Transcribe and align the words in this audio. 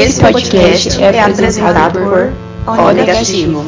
Esse 0.00 0.18
podcast 0.18 1.02
é 1.02 1.20
apresentado 1.20 1.98
por 2.00 2.32
O 2.66 2.90
Negativo. 2.90 3.62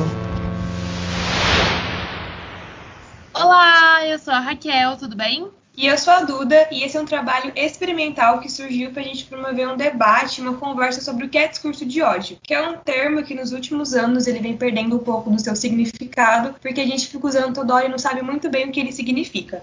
Olá, 3.35 4.07
eu 4.07 4.19
sou 4.19 4.33
a 4.33 4.41
Raquel, 4.41 4.97
tudo 4.97 5.15
bem? 5.15 5.49
E 5.77 5.87
eu 5.87 5.99
sou 5.99 6.11
a 6.11 6.23
Duda, 6.23 6.69
e 6.73 6.85
esse 6.85 6.97
é 6.97 7.01
um 7.03 7.05
trabalho 7.05 7.53
experimental 7.55 8.41
que 8.41 8.51
surgiu 8.51 8.93
para 8.93 9.03
a 9.03 9.05
gente 9.05 9.27
promover 9.27 9.69
um 9.69 9.77
debate, 9.77 10.41
uma 10.41 10.55
conversa 10.55 11.03
sobre 11.03 11.27
o 11.27 11.29
que 11.29 11.37
é 11.37 11.47
discurso 11.47 11.85
de 11.85 12.01
ódio, 12.01 12.39
que 12.43 12.55
é 12.55 12.67
um 12.67 12.79
termo 12.79 13.23
que 13.23 13.35
nos 13.35 13.53
últimos 13.53 13.93
anos 13.93 14.27
ele 14.27 14.39
vem 14.39 14.57
perdendo 14.57 14.97
um 14.97 15.01
pouco 15.01 15.31
do 15.31 15.39
seu 15.39 15.55
significado, 15.55 16.55
porque 16.63 16.81
a 16.81 16.87
gente 16.87 17.09
fica 17.09 17.27
usando 17.27 17.53
toda 17.55 17.75
hora 17.75 17.85
e 17.85 17.91
não 17.91 17.99
sabe 17.99 18.23
muito 18.23 18.49
bem 18.49 18.71
o 18.71 18.73
que 18.73 18.81
ele 18.81 18.93
significa. 18.93 19.63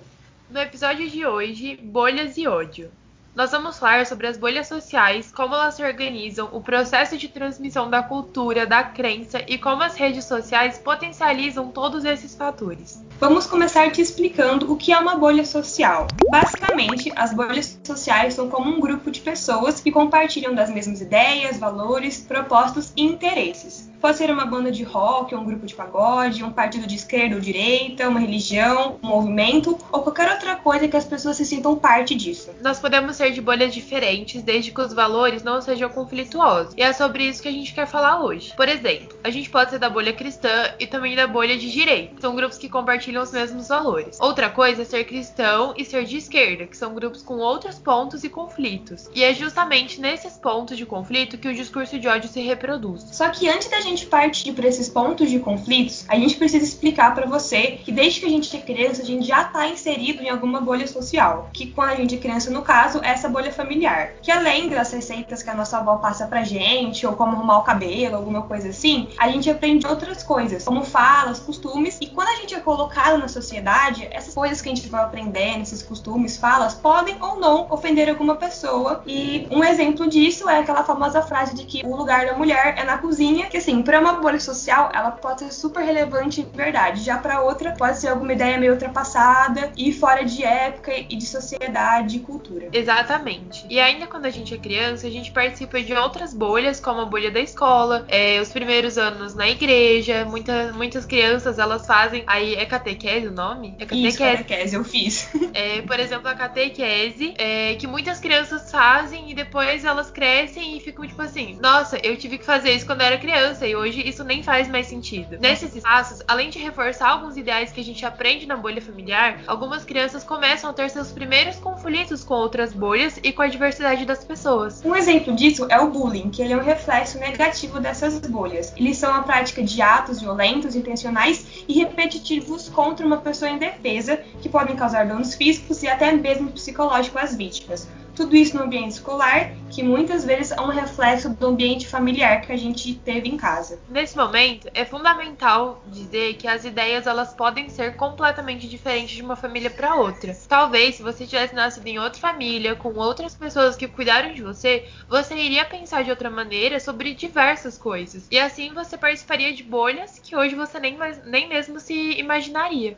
No 0.52 0.60
episódio 0.60 1.10
de 1.10 1.26
hoje, 1.26 1.80
bolhas 1.82 2.38
e 2.38 2.48
ódio. 2.48 2.92
Nós 3.40 3.52
vamos 3.52 3.80
falar 3.80 4.06
sobre 4.06 4.28
as 4.28 4.36
bolhas 4.36 4.68
sociais, 4.68 5.32
como 5.32 5.56
elas 5.56 5.76
se 5.76 5.82
organizam, 5.82 6.50
o 6.52 6.60
processo 6.60 7.18
de 7.18 7.30
transmissão 7.30 7.90
da 7.90 8.04
cultura, 8.04 8.68
da 8.68 8.84
crença 8.84 9.42
e 9.48 9.58
como 9.58 9.82
as 9.82 9.96
redes 9.96 10.26
sociais 10.26 10.78
potencializam 10.78 11.70
todos 11.70 12.04
esses 12.04 12.36
fatores. 12.36 13.02
Vamos 13.18 13.46
começar 13.46 13.90
te 13.94 14.02
explicando 14.02 14.70
o 14.70 14.76
que 14.76 14.92
é 14.92 14.98
uma 15.00 15.16
bolha 15.16 15.46
social. 15.46 16.06
Basicamente, 16.30 17.14
as 17.16 17.34
bolhas 17.34 17.80
sociais 17.82 18.34
são 18.34 18.50
como 18.50 18.70
um 18.70 18.82
grupo 18.82 19.10
de 19.10 19.22
pessoas 19.22 19.80
que 19.80 19.90
compartilham 19.90 20.54
das 20.54 20.70
mesmas 20.70 21.00
ideias, 21.00 21.58
valores, 21.58 22.20
propostas 22.20 22.92
e 22.94 23.04
interesses. 23.04 23.89
Pode 24.02 24.18
ser 24.18 24.32
uma 24.32 24.46
banda 24.46 24.72
de 24.72 24.84
rock, 24.84 25.36
um 25.36 25.44
grupo 25.44 25.66
de 25.66 25.76
pagode, 25.76 26.44
um 26.44 26.52
partido 26.52 26.88
de 26.88 26.96
esquerda 26.96 27.36
ou 27.36 27.42
direita, 27.42 28.08
uma 28.08 28.20
religião, 28.20 28.98
um 29.04 29.08
movimento 29.08 29.78
ou 29.92 30.02
qualquer 30.02 30.32
outra 30.32 30.56
coisa 30.56 30.88
que 30.88 30.96
as 30.96 31.06
pessoas 31.06 31.36
se 31.36 31.46
sintam 31.46 31.76
parte 31.76 32.16
disso. 32.16 32.52
Nós 32.62 32.80
podemos 32.80 33.18
ser 33.18 33.32
de 33.32 33.42
bolhas 33.42 33.74
diferentes 33.74 34.42
desde 34.42 34.72
que 34.72 34.80
os 34.80 34.94
valores 34.94 35.44
não 35.44 35.62
sejam 35.62 35.90
conflituosos. 35.90 36.74
E 36.78 36.82
é 36.82 36.94
sobre 36.94 37.26
isso 37.26 37.42
que 37.42 37.50
a 37.50 37.52
gente 37.52 37.74
quer 37.74 37.88
falar 37.88 38.24
hoje. 38.24 38.54
Por 38.56 38.70
exemplo, 38.70 39.18
a 39.24 39.30
gente 39.30 39.50
pode 39.50 39.72
ser 39.72 39.80
da 39.80 39.90
bolha 39.90 40.14
cristã 40.14 40.74
e 40.80 40.88
também 40.88 41.16
da 41.16 41.28
bolha 41.28 41.58
de 41.58 41.70
direita. 41.70 42.22
São 42.22 42.36
grupos 42.36 42.58
que 42.58 42.70
compartilham 42.70 43.22
os 43.22 43.32
mesmos 43.32 43.68
valores. 43.68 44.18
Outra 44.22 44.50
coisa 44.50 44.84
é 44.84 44.86
ser 44.86 45.04
cristão 45.04 45.74
e 45.78 45.84
ser 45.84 46.06
de 46.06 46.18
esquerda, 46.18 46.66
que 46.66 46.78
são 46.78 46.94
grupos 46.94 47.22
com 47.22 47.36
outros 47.36 47.78
pontos 47.78 48.24
e 48.24 48.30
conflitos. 48.30 49.10
E 49.14 49.24
é 49.24 49.34
justamente 49.34 50.00
nesses 50.00 50.38
pontos 50.38 50.78
de 50.78 50.86
conflito 50.86 51.38
que 51.38 51.50
o 51.50 51.54
discurso 51.54 52.00
de 52.00 52.08
ódio 52.08 52.30
se 52.30 52.40
reproduz. 52.40 53.04
Só 53.12 53.28
que 53.30 53.50
antes 53.50 53.70
da 53.70 53.82
gente 53.82 53.89
partir 54.06 54.54
para 54.54 54.68
esses 54.68 54.90
pontos 54.90 55.30
de 55.30 55.40
conflitos, 55.40 56.06
a 56.08 56.16
gente 56.16 56.36
precisa 56.36 56.64
explicar 56.64 57.14
para 57.14 57.26
você 57.26 57.80
que 57.84 57.92
desde 57.92 58.20
que 58.20 58.26
a 58.26 58.30
gente 58.30 58.56
é 58.56 58.60
criança, 58.60 59.02
a 59.02 59.06
gente 59.06 59.28
já 59.28 59.42
está 59.44 59.68
inserido 59.68 60.22
em 60.22 60.30
alguma 60.30 60.62
bolha 60.62 60.88
social. 60.88 61.50
Que 61.54 61.68
quando 61.68 61.92
a 61.92 61.96
gente 61.96 62.16
é 62.16 62.18
criança, 62.18 62.50
no 62.50 62.62
caso, 62.62 63.00
é 63.04 63.10
essa 63.10 63.30
bolha 63.30 63.52
familiar. 63.52 64.14
Que 64.22 64.32
além 64.32 64.70
das 64.70 64.92
receitas 64.92 65.44
que 65.44 65.50
a 65.50 65.54
nossa 65.54 65.78
avó 65.78 65.98
passa 65.98 66.28
pra 66.28 66.44
gente, 66.44 67.06
ou 67.06 67.14
como 67.14 67.34
arrumar 67.34 67.60
o 67.60 67.64
cabelo, 67.64 68.16
alguma 68.16 68.44
coisa 68.44 68.70
assim, 68.70 69.10
a 69.18 69.30
gente 69.30 69.50
aprende 69.50 69.86
outras 69.88 70.24
coisas, 70.24 70.64
como 70.64 70.84
falas, 70.84 71.40
costumes. 71.40 71.98
E 72.02 72.08
quando 72.08 72.30
a 72.30 72.36
gente 72.36 72.56
é 72.56 72.60
colocado 72.60 73.18
na 73.18 73.28
sociedade, 73.28 74.08
essas 74.12 74.34
coisas 74.34 74.62
que 74.62 74.70
a 74.70 74.76
gente 74.76 74.88
vai 74.88 75.04
aprendendo, 75.04 75.62
esses 75.62 75.82
costumes, 75.82 76.38
falas, 76.38 76.74
podem 76.74 77.16
ou 77.22 77.40
não 77.40 77.68
ofender 77.70 78.10
alguma 78.10 78.36
pessoa. 78.36 79.04
E 79.06 79.48
um 79.52 79.64
exemplo 79.64 80.08
disso 80.08 80.50
é 80.50 80.60
aquela 80.60 80.84
famosa 80.84 81.22
frase 81.22 81.56
de 81.56 81.64
que 81.66 81.86
o 81.86 81.96
lugar 81.96 82.26
da 82.26 82.34
mulher 82.34 82.76
é 82.78 82.84
na 82.84 82.98
cozinha, 82.98 83.48
que 83.48 83.58
assim, 83.58 83.79
para 83.84 84.00
uma 84.00 84.14
bolha 84.14 84.40
social, 84.40 84.90
ela 84.94 85.12
pode 85.12 85.40
ser 85.42 85.52
super 85.52 85.84
relevante 85.84 86.42
em 86.42 86.46
verdade. 86.46 87.04
Já 87.04 87.18
para 87.18 87.42
outra, 87.42 87.72
pode 87.72 88.00
ser 88.00 88.08
alguma 88.08 88.34
ideia 88.34 88.58
meio 88.58 88.74
ultrapassada 88.74 89.72
e 89.78 89.92
fora 89.92 90.24
de 90.24 90.44
época 90.44 90.94
e 90.98 91.16
de 91.16 91.26
sociedade 91.26 92.18
e 92.18 92.20
cultura. 92.20 92.70
Exatamente. 92.72 93.66
E 93.70 93.80
ainda 93.80 94.08
quando 94.08 94.26
a 94.26 94.30
gente 94.30 94.54
é 94.54 94.58
criança, 94.58 95.08
a 95.08 95.10
gente 95.10 95.32
participa 95.32 95.82
de 95.82 95.94
outras 95.94 96.34
bolhas, 96.34 96.80
como 96.80 97.02
a 97.02 97.06
bolha 97.06 97.32
da 97.32 97.40
escola, 97.40 98.06
é, 98.08 98.40
os 98.42 98.50
primeiros 98.50 98.98
anos 98.98 99.36
na 99.36 99.48
igreja. 99.50 100.26
Muita, 100.26 100.72
muitas 100.74 101.06
crianças 101.06 101.60
elas 101.60 101.86
fazem. 101.86 102.24
Aí 102.28 102.56
é 102.56 102.66
catequese 102.66 103.28
o 103.28 103.32
nome? 103.32 103.76
É 103.80 103.86
catequese. 103.86 104.08
Isso, 104.08 104.18
catequese, 104.18 104.76
eu 104.76 104.84
fiz. 104.84 105.30
É, 105.52 105.82
por 105.82 106.00
exemplo, 106.00 106.28
a 106.28 106.36
catequese, 106.36 107.34
é, 107.38 107.74
que 107.76 107.88
muitas 107.88 108.20
crianças 108.20 108.70
fazem 108.72 109.32
e 109.32 109.34
depois 109.34 109.84
elas 109.84 110.12
crescem 110.12 110.78
e 110.78 110.80
ficam 110.80 111.06
tipo 111.06 111.22
assim: 111.22 111.58
nossa, 111.62 111.98
eu 112.04 112.16
tive 112.16 112.38
que 112.38 112.46
fazer 112.46 112.72
isso 112.72 112.86
quando 112.86 113.02
eu 113.02 113.08
era 113.08 113.18
criança 113.18 113.68
e 113.70 113.76
hoje 113.76 114.08
isso 114.08 114.24
nem 114.24 114.42
faz 114.42 114.68
mais 114.68 114.88
sentido. 114.88 115.38
Nesses 115.40 115.76
espaços, 115.76 116.22
além 116.28 116.50
de 116.50 116.58
reforçar 116.58 117.10
alguns 117.10 117.38
ideais 117.38 117.72
que 117.72 117.80
a 117.80 117.84
gente 117.84 118.06
aprende 118.06 118.48
na 118.48 118.58
bolha 118.58 118.82
familiar, 118.82 119.42
algumas 119.46 119.86
crianças 119.86 120.24
começam 120.24 120.70
a 120.70 120.74
ter 120.74 120.90
seus 120.90 121.12
primeiros 121.12 121.58
conflitos 121.58 122.24
com 122.24 122.34
outras 122.34 122.74
bolhas 122.74 123.20
e 123.22 123.32
com 123.32 123.44
a 123.44 123.48
diversidade 123.48 124.06
das 124.06 124.24
pessoas. 124.24 124.84
Um 124.84 124.96
exemplo 124.96 125.36
disso 125.36 125.68
é 125.70 125.80
o 125.80 125.90
bullying, 125.90 126.30
que 126.30 126.42
ele 126.42 126.54
é 126.54 126.58
um 126.58 126.64
reflexo 126.64 127.20
negativo 127.20 127.80
dessas 127.80 128.20
bolhas. 128.20 128.74
Eles 128.76 128.98
são 128.98 129.14
a 129.14 129.22
prática 129.22 129.64
de 129.64 129.82
atos 129.82 130.20
violentos, 130.20 130.76
intencionais 130.76 131.64
e 131.68 131.74
repetitivos 131.74 132.70
contra 132.70 133.06
uma 133.06 133.18
pessoa 133.18 133.52
indefesa, 133.52 134.18
que 134.42 134.50
podem 134.50 134.76
causar 134.76 135.06
danos 135.06 135.36
físicos 135.36 135.84
e 135.84 135.88
até 135.88 136.12
mesmo 136.12 136.52
psicológicos 136.52 137.22
às 137.22 137.36
vítimas. 137.36 137.88
Tudo 138.20 138.36
isso 138.36 138.58
no 138.58 138.64
ambiente 138.64 138.92
escolar, 138.92 139.54
que 139.70 139.82
muitas 139.82 140.26
vezes 140.26 140.52
é 140.52 140.60
um 140.60 140.68
reflexo 140.68 141.30
do 141.30 141.48
ambiente 141.48 141.88
familiar 141.88 142.42
que 142.42 142.52
a 142.52 142.58
gente 142.58 142.94
teve 142.94 143.30
em 143.30 143.38
casa. 143.38 143.80
Nesse 143.88 144.18
momento, 144.18 144.70
é 144.74 144.84
fundamental 144.84 145.82
dizer 145.88 146.34
que 146.34 146.46
as 146.46 146.66
ideias 146.66 147.08
elas 147.08 147.34
podem 147.34 147.70
ser 147.70 147.96
completamente 147.96 148.68
diferentes 148.68 149.16
de 149.16 149.22
uma 149.22 149.38
família 149.38 149.70
para 149.70 149.96
outra. 149.96 150.38
Talvez, 150.50 150.96
se 150.96 151.02
você 151.02 151.26
tivesse 151.26 151.56
nascido 151.56 151.88
em 151.88 151.98
outra 151.98 152.20
família, 152.20 152.76
com 152.76 152.94
outras 152.96 153.36
pessoas 153.36 153.78
que 153.78 153.88
cuidaram 153.88 154.34
de 154.34 154.44
você, 154.44 154.86
você 155.08 155.36
iria 155.36 155.64
pensar 155.64 156.04
de 156.04 156.10
outra 156.10 156.30
maneira 156.30 156.78
sobre 156.82 157.14
diversas 157.14 157.78
coisas. 157.78 158.28
E 158.30 158.38
assim 158.38 158.74
você 158.74 158.98
participaria 158.98 159.54
de 159.54 159.64
bolhas 159.64 160.20
que 160.20 160.36
hoje 160.36 160.56
você 160.56 160.78
nem, 160.78 160.98
mais, 160.98 161.26
nem 161.26 161.48
mesmo 161.48 161.80
se 161.80 162.20
imaginaria. 162.20 162.98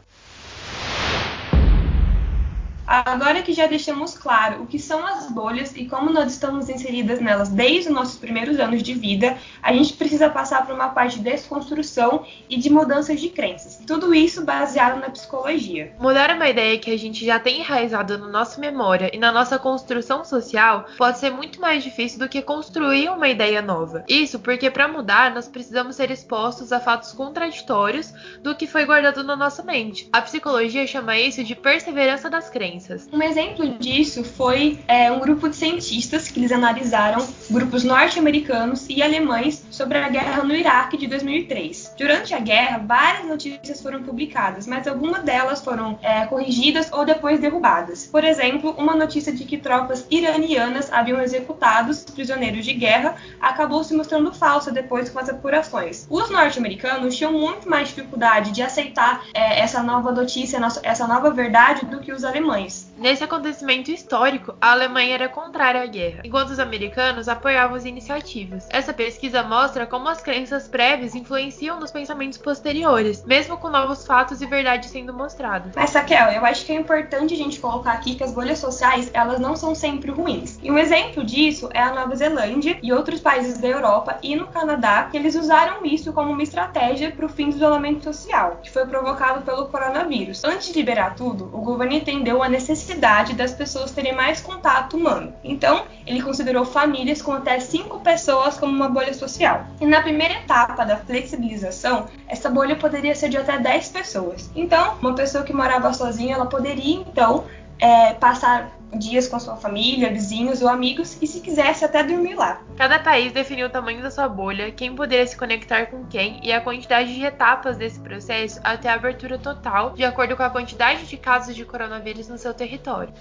Agora 2.91 3.41
que 3.41 3.53
já 3.53 3.67
deixamos 3.67 4.17
claro 4.17 4.63
o 4.63 4.67
que 4.67 4.77
são 4.77 5.07
as 5.07 5.31
bolhas 5.31 5.73
e 5.77 5.85
como 5.85 6.09
nós 6.09 6.33
estamos 6.33 6.67
inseridas 6.67 7.21
nelas 7.21 7.47
desde 7.47 7.87
os 7.87 7.95
nossos 7.95 8.17
primeiros 8.17 8.59
anos 8.59 8.83
de 8.83 8.93
vida, 8.93 9.37
a 9.63 9.71
gente 9.71 9.93
precisa 9.93 10.29
passar 10.29 10.65
por 10.65 10.75
uma 10.75 10.89
parte 10.89 11.17
de 11.17 11.23
desconstrução 11.23 12.25
e 12.49 12.57
de 12.57 12.69
mudanças 12.69 13.21
de 13.21 13.29
crenças. 13.29 13.79
Tudo 13.87 14.13
isso 14.13 14.43
baseado 14.43 14.99
na 14.99 15.09
psicologia. 15.09 15.93
Mudar 16.01 16.35
uma 16.35 16.49
ideia 16.49 16.77
que 16.77 16.91
a 16.91 16.99
gente 16.99 17.25
já 17.25 17.39
tem 17.39 17.61
enraizado 17.61 18.17
na 18.17 18.27
nossa 18.27 18.59
memória 18.59 19.09
e 19.13 19.17
na 19.17 19.31
nossa 19.31 19.57
construção 19.57 20.25
social 20.25 20.85
pode 20.97 21.17
ser 21.17 21.31
muito 21.31 21.61
mais 21.61 21.85
difícil 21.85 22.19
do 22.19 22.27
que 22.27 22.41
construir 22.41 23.07
uma 23.07 23.29
ideia 23.29 23.61
nova. 23.61 24.03
Isso 24.05 24.37
porque 24.37 24.69
para 24.69 24.89
mudar 24.89 25.33
nós 25.33 25.47
precisamos 25.47 25.95
ser 25.95 26.11
expostos 26.11 26.73
a 26.73 26.79
fatos 26.81 27.13
contraditórios 27.13 28.13
do 28.41 28.53
que 28.53 28.67
foi 28.67 28.83
guardado 28.83 29.23
na 29.23 29.37
nossa 29.37 29.63
mente. 29.63 30.09
A 30.11 30.21
psicologia 30.21 30.85
chama 30.85 31.17
isso 31.17 31.41
de 31.41 31.55
perseverança 31.55 32.29
das 32.29 32.49
crenças. 32.49 32.80
Um 33.11 33.21
exemplo 33.21 33.77
disso 33.77 34.23
foi 34.23 34.79
é, 34.87 35.11
um 35.11 35.19
grupo 35.19 35.49
de 35.49 35.55
cientistas 35.55 36.27
que 36.29 36.39
eles 36.39 36.51
analisaram 36.51 37.25
grupos 37.49 37.83
norte-americanos 37.83 38.87
e 38.89 39.01
alemães 39.01 39.63
sobre 39.69 39.97
a 39.97 40.09
guerra 40.09 40.43
no 40.43 40.55
Iraque 40.55 40.97
de 40.97 41.07
2003. 41.07 41.95
Durante 41.97 42.33
a 42.33 42.39
guerra, 42.39 42.79
várias 42.79 43.27
notícias 43.27 43.81
foram 43.81 44.03
publicadas, 44.03 44.67
mas 44.67 44.87
algumas 44.87 45.23
delas 45.23 45.61
foram 45.63 45.97
é, 46.01 46.25
corrigidas 46.25 46.91
ou 46.91 47.05
depois 47.05 47.39
derrubadas. 47.39 48.07
Por 48.07 48.23
exemplo, 48.23 48.73
uma 48.77 48.95
notícia 48.95 49.33
de 49.33 49.45
que 49.45 49.57
tropas 49.57 50.05
iranianas 50.09 50.91
haviam 50.91 51.21
executado 51.21 51.91
prisioneiros 52.13 52.65
de 52.65 52.73
guerra 52.73 53.15
acabou 53.39 53.83
se 53.83 53.93
mostrando 53.93 54.31
falsa 54.33 54.71
depois 54.71 55.09
com 55.09 55.19
as 55.19 55.29
apurações. 55.29 56.07
Os 56.09 56.29
norte-americanos 56.29 57.15
tinham 57.15 57.33
muito 57.33 57.69
mais 57.69 57.89
dificuldade 57.89 58.51
de 58.51 58.61
aceitar 58.61 59.23
é, 59.33 59.59
essa 59.59 59.81
nova 59.83 60.11
notícia, 60.11 60.59
essa 60.83 61.07
nova 61.07 61.31
verdade 61.31 61.85
do 61.85 61.99
que 61.99 62.11
os 62.11 62.23
alemães. 62.23 62.60
families 62.61 62.90
Nesse 63.01 63.23
acontecimento 63.23 63.89
histórico, 63.89 64.53
a 64.61 64.73
Alemanha 64.73 65.15
era 65.15 65.27
contrária 65.27 65.81
à 65.81 65.87
guerra, 65.87 66.21
enquanto 66.23 66.51
os 66.51 66.59
americanos 66.59 67.27
apoiavam 67.27 67.75
as 67.75 67.83
iniciativas. 67.83 68.67
Essa 68.69 68.93
pesquisa 68.93 69.41
mostra 69.41 69.87
como 69.87 70.07
as 70.07 70.21
crenças 70.21 70.67
prévias 70.67 71.15
influenciam 71.15 71.79
nos 71.79 71.89
pensamentos 71.89 72.37
posteriores, 72.37 73.25
mesmo 73.25 73.57
com 73.57 73.69
novos 73.69 74.05
fatos 74.05 74.39
e 74.39 74.45
verdades 74.45 74.91
sendo 74.91 75.15
mostrados. 75.15 75.71
Mas, 75.75 75.91
Raquel, 75.91 76.27
eu 76.27 76.45
acho 76.45 76.63
que 76.63 76.73
é 76.73 76.75
importante 76.75 77.33
a 77.33 77.37
gente 77.37 77.59
colocar 77.59 77.93
aqui 77.93 78.13
que 78.13 78.23
as 78.23 78.33
bolhas 78.33 78.59
sociais, 78.59 79.09
elas 79.15 79.39
não 79.39 79.55
são 79.55 79.73
sempre 79.73 80.11
ruins. 80.11 80.59
E 80.61 80.69
um 80.69 80.77
exemplo 80.77 81.25
disso 81.25 81.71
é 81.73 81.81
a 81.81 81.95
Nova 81.95 82.15
Zelândia 82.15 82.77
e 82.83 82.93
outros 82.93 83.19
países 83.19 83.57
da 83.57 83.67
Europa 83.67 84.19
e 84.21 84.35
no 84.35 84.45
Canadá, 84.45 85.07
que 85.09 85.17
eles 85.17 85.33
usaram 85.33 85.83
isso 85.83 86.13
como 86.13 86.31
uma 86.31 86.43
estratégia 86.43 87.09
para 87.09 87.25
o 87.25 87.29
fim 87.29 87.49
do 87.49 87.55
isolamento 87.55 88.03
social, 88.03 88.59
que 88.61 88.69
foi 88.69 88.85
provocado 88.85 89.41
pelo 89.41 89.65
coronavírus. 89.69 90.43
Antes 90.43 90.67
de 90.67 90.73
liberar 90.73 91.15
tudo, 91.15 91.49
o 91.51 91.61
governo 91.61 91.93
entendeu 91.93 92.43
a 92.43 92.47
necessidade 92.47 92.90
das 93.35 93.53
pessoas 93.53 93.91
terem 93.91 94.13
mais 94.13 94.41
contato 94.41 94.97
humano. 94.97 95.33
Então, 95.43 95.85
ele 96.05 96.21
considerou 96.21 96.65
famílias 96.65 97.21
com 97.21 97.33
até 97.33 97.59
cinco 97.59 97.99
pessoas 97.99 98.57
como 98.57 98.73
uma 98.73 98.89
bolha 98.89 99.13
social. 99.13 99.65
E 99.79 99.85
na 99.85 100.01
primeira 100.01 100.35
etapa 100.35 100.85
da 100.85 100.97
flexibilização, 100.97 102.07
essa 102.27 102.49
bolha 102.49 102.75
poderia 102.75 103.15
ser 103.15 103.29
de 103.29 103.37
até 103.37 103.57
10 103.57 103.89
pessoas. 103.89 104.49
Então, 104.55 104.95
uma 105.01 105.13
pessoa 105.13 105.43
que 105.43 105.53
morava 105.53 105.93
sozinha, 105.93 106.35
ela 106.35 106.45
poderia 106.45 106.95
então 106.95 107.45
é, 107.79 108.13
passar 108.13 108.71
dias 108.93 109.27
com 109.27 109.39
sua 109.39 109.55
família, 109.55 110.11
vizinhos 110.11 110.61
ou 110.61 110.67
amigos 110.67 111.17
e, 111.21 111.27
se 111.27 111.39
quisesse, 111.41 111.85
até 111.85 112.03
dormir 112.03 112.35
lá. 112.35 112.61
Cada 112.77 112.99
país 112.99 113.31
definiu 113.31 113.67
o 113.67 113.69
tamanho 113.69 114.01
da 114.01 114.11
sua 114.11 114.27
bolha, 114.27 114.71
quem 114.71 114.95
poderia 114.95 115.25
se 115.25 115.37
conectar 115.37 115.87
com 115.87 116.05
quem 116.05 116.39
e 116.43 116.51
a 116.51 116.61
quantidade 116.61 117.13
de 117.13 117.23
etapas 117.23 117.77
desse 117.77 117.99
processo 117.99 118.59
até 118.63 118.89
a 118.89 118.95
abertura 118.95 119.37
total, 119.37 119.91
de 119.91 120.03
acordo 120.03 120.35
com 120.35 120.43
a 120.43 120.49
quantidade 120.49 121.05
de 121.05 121.17
casos 121.17 121.55
de 121.55 121.65
coronavírus 121.65 122.27
no 122.27 122.37
seu 122.37 122.53
território. 122.53 123.13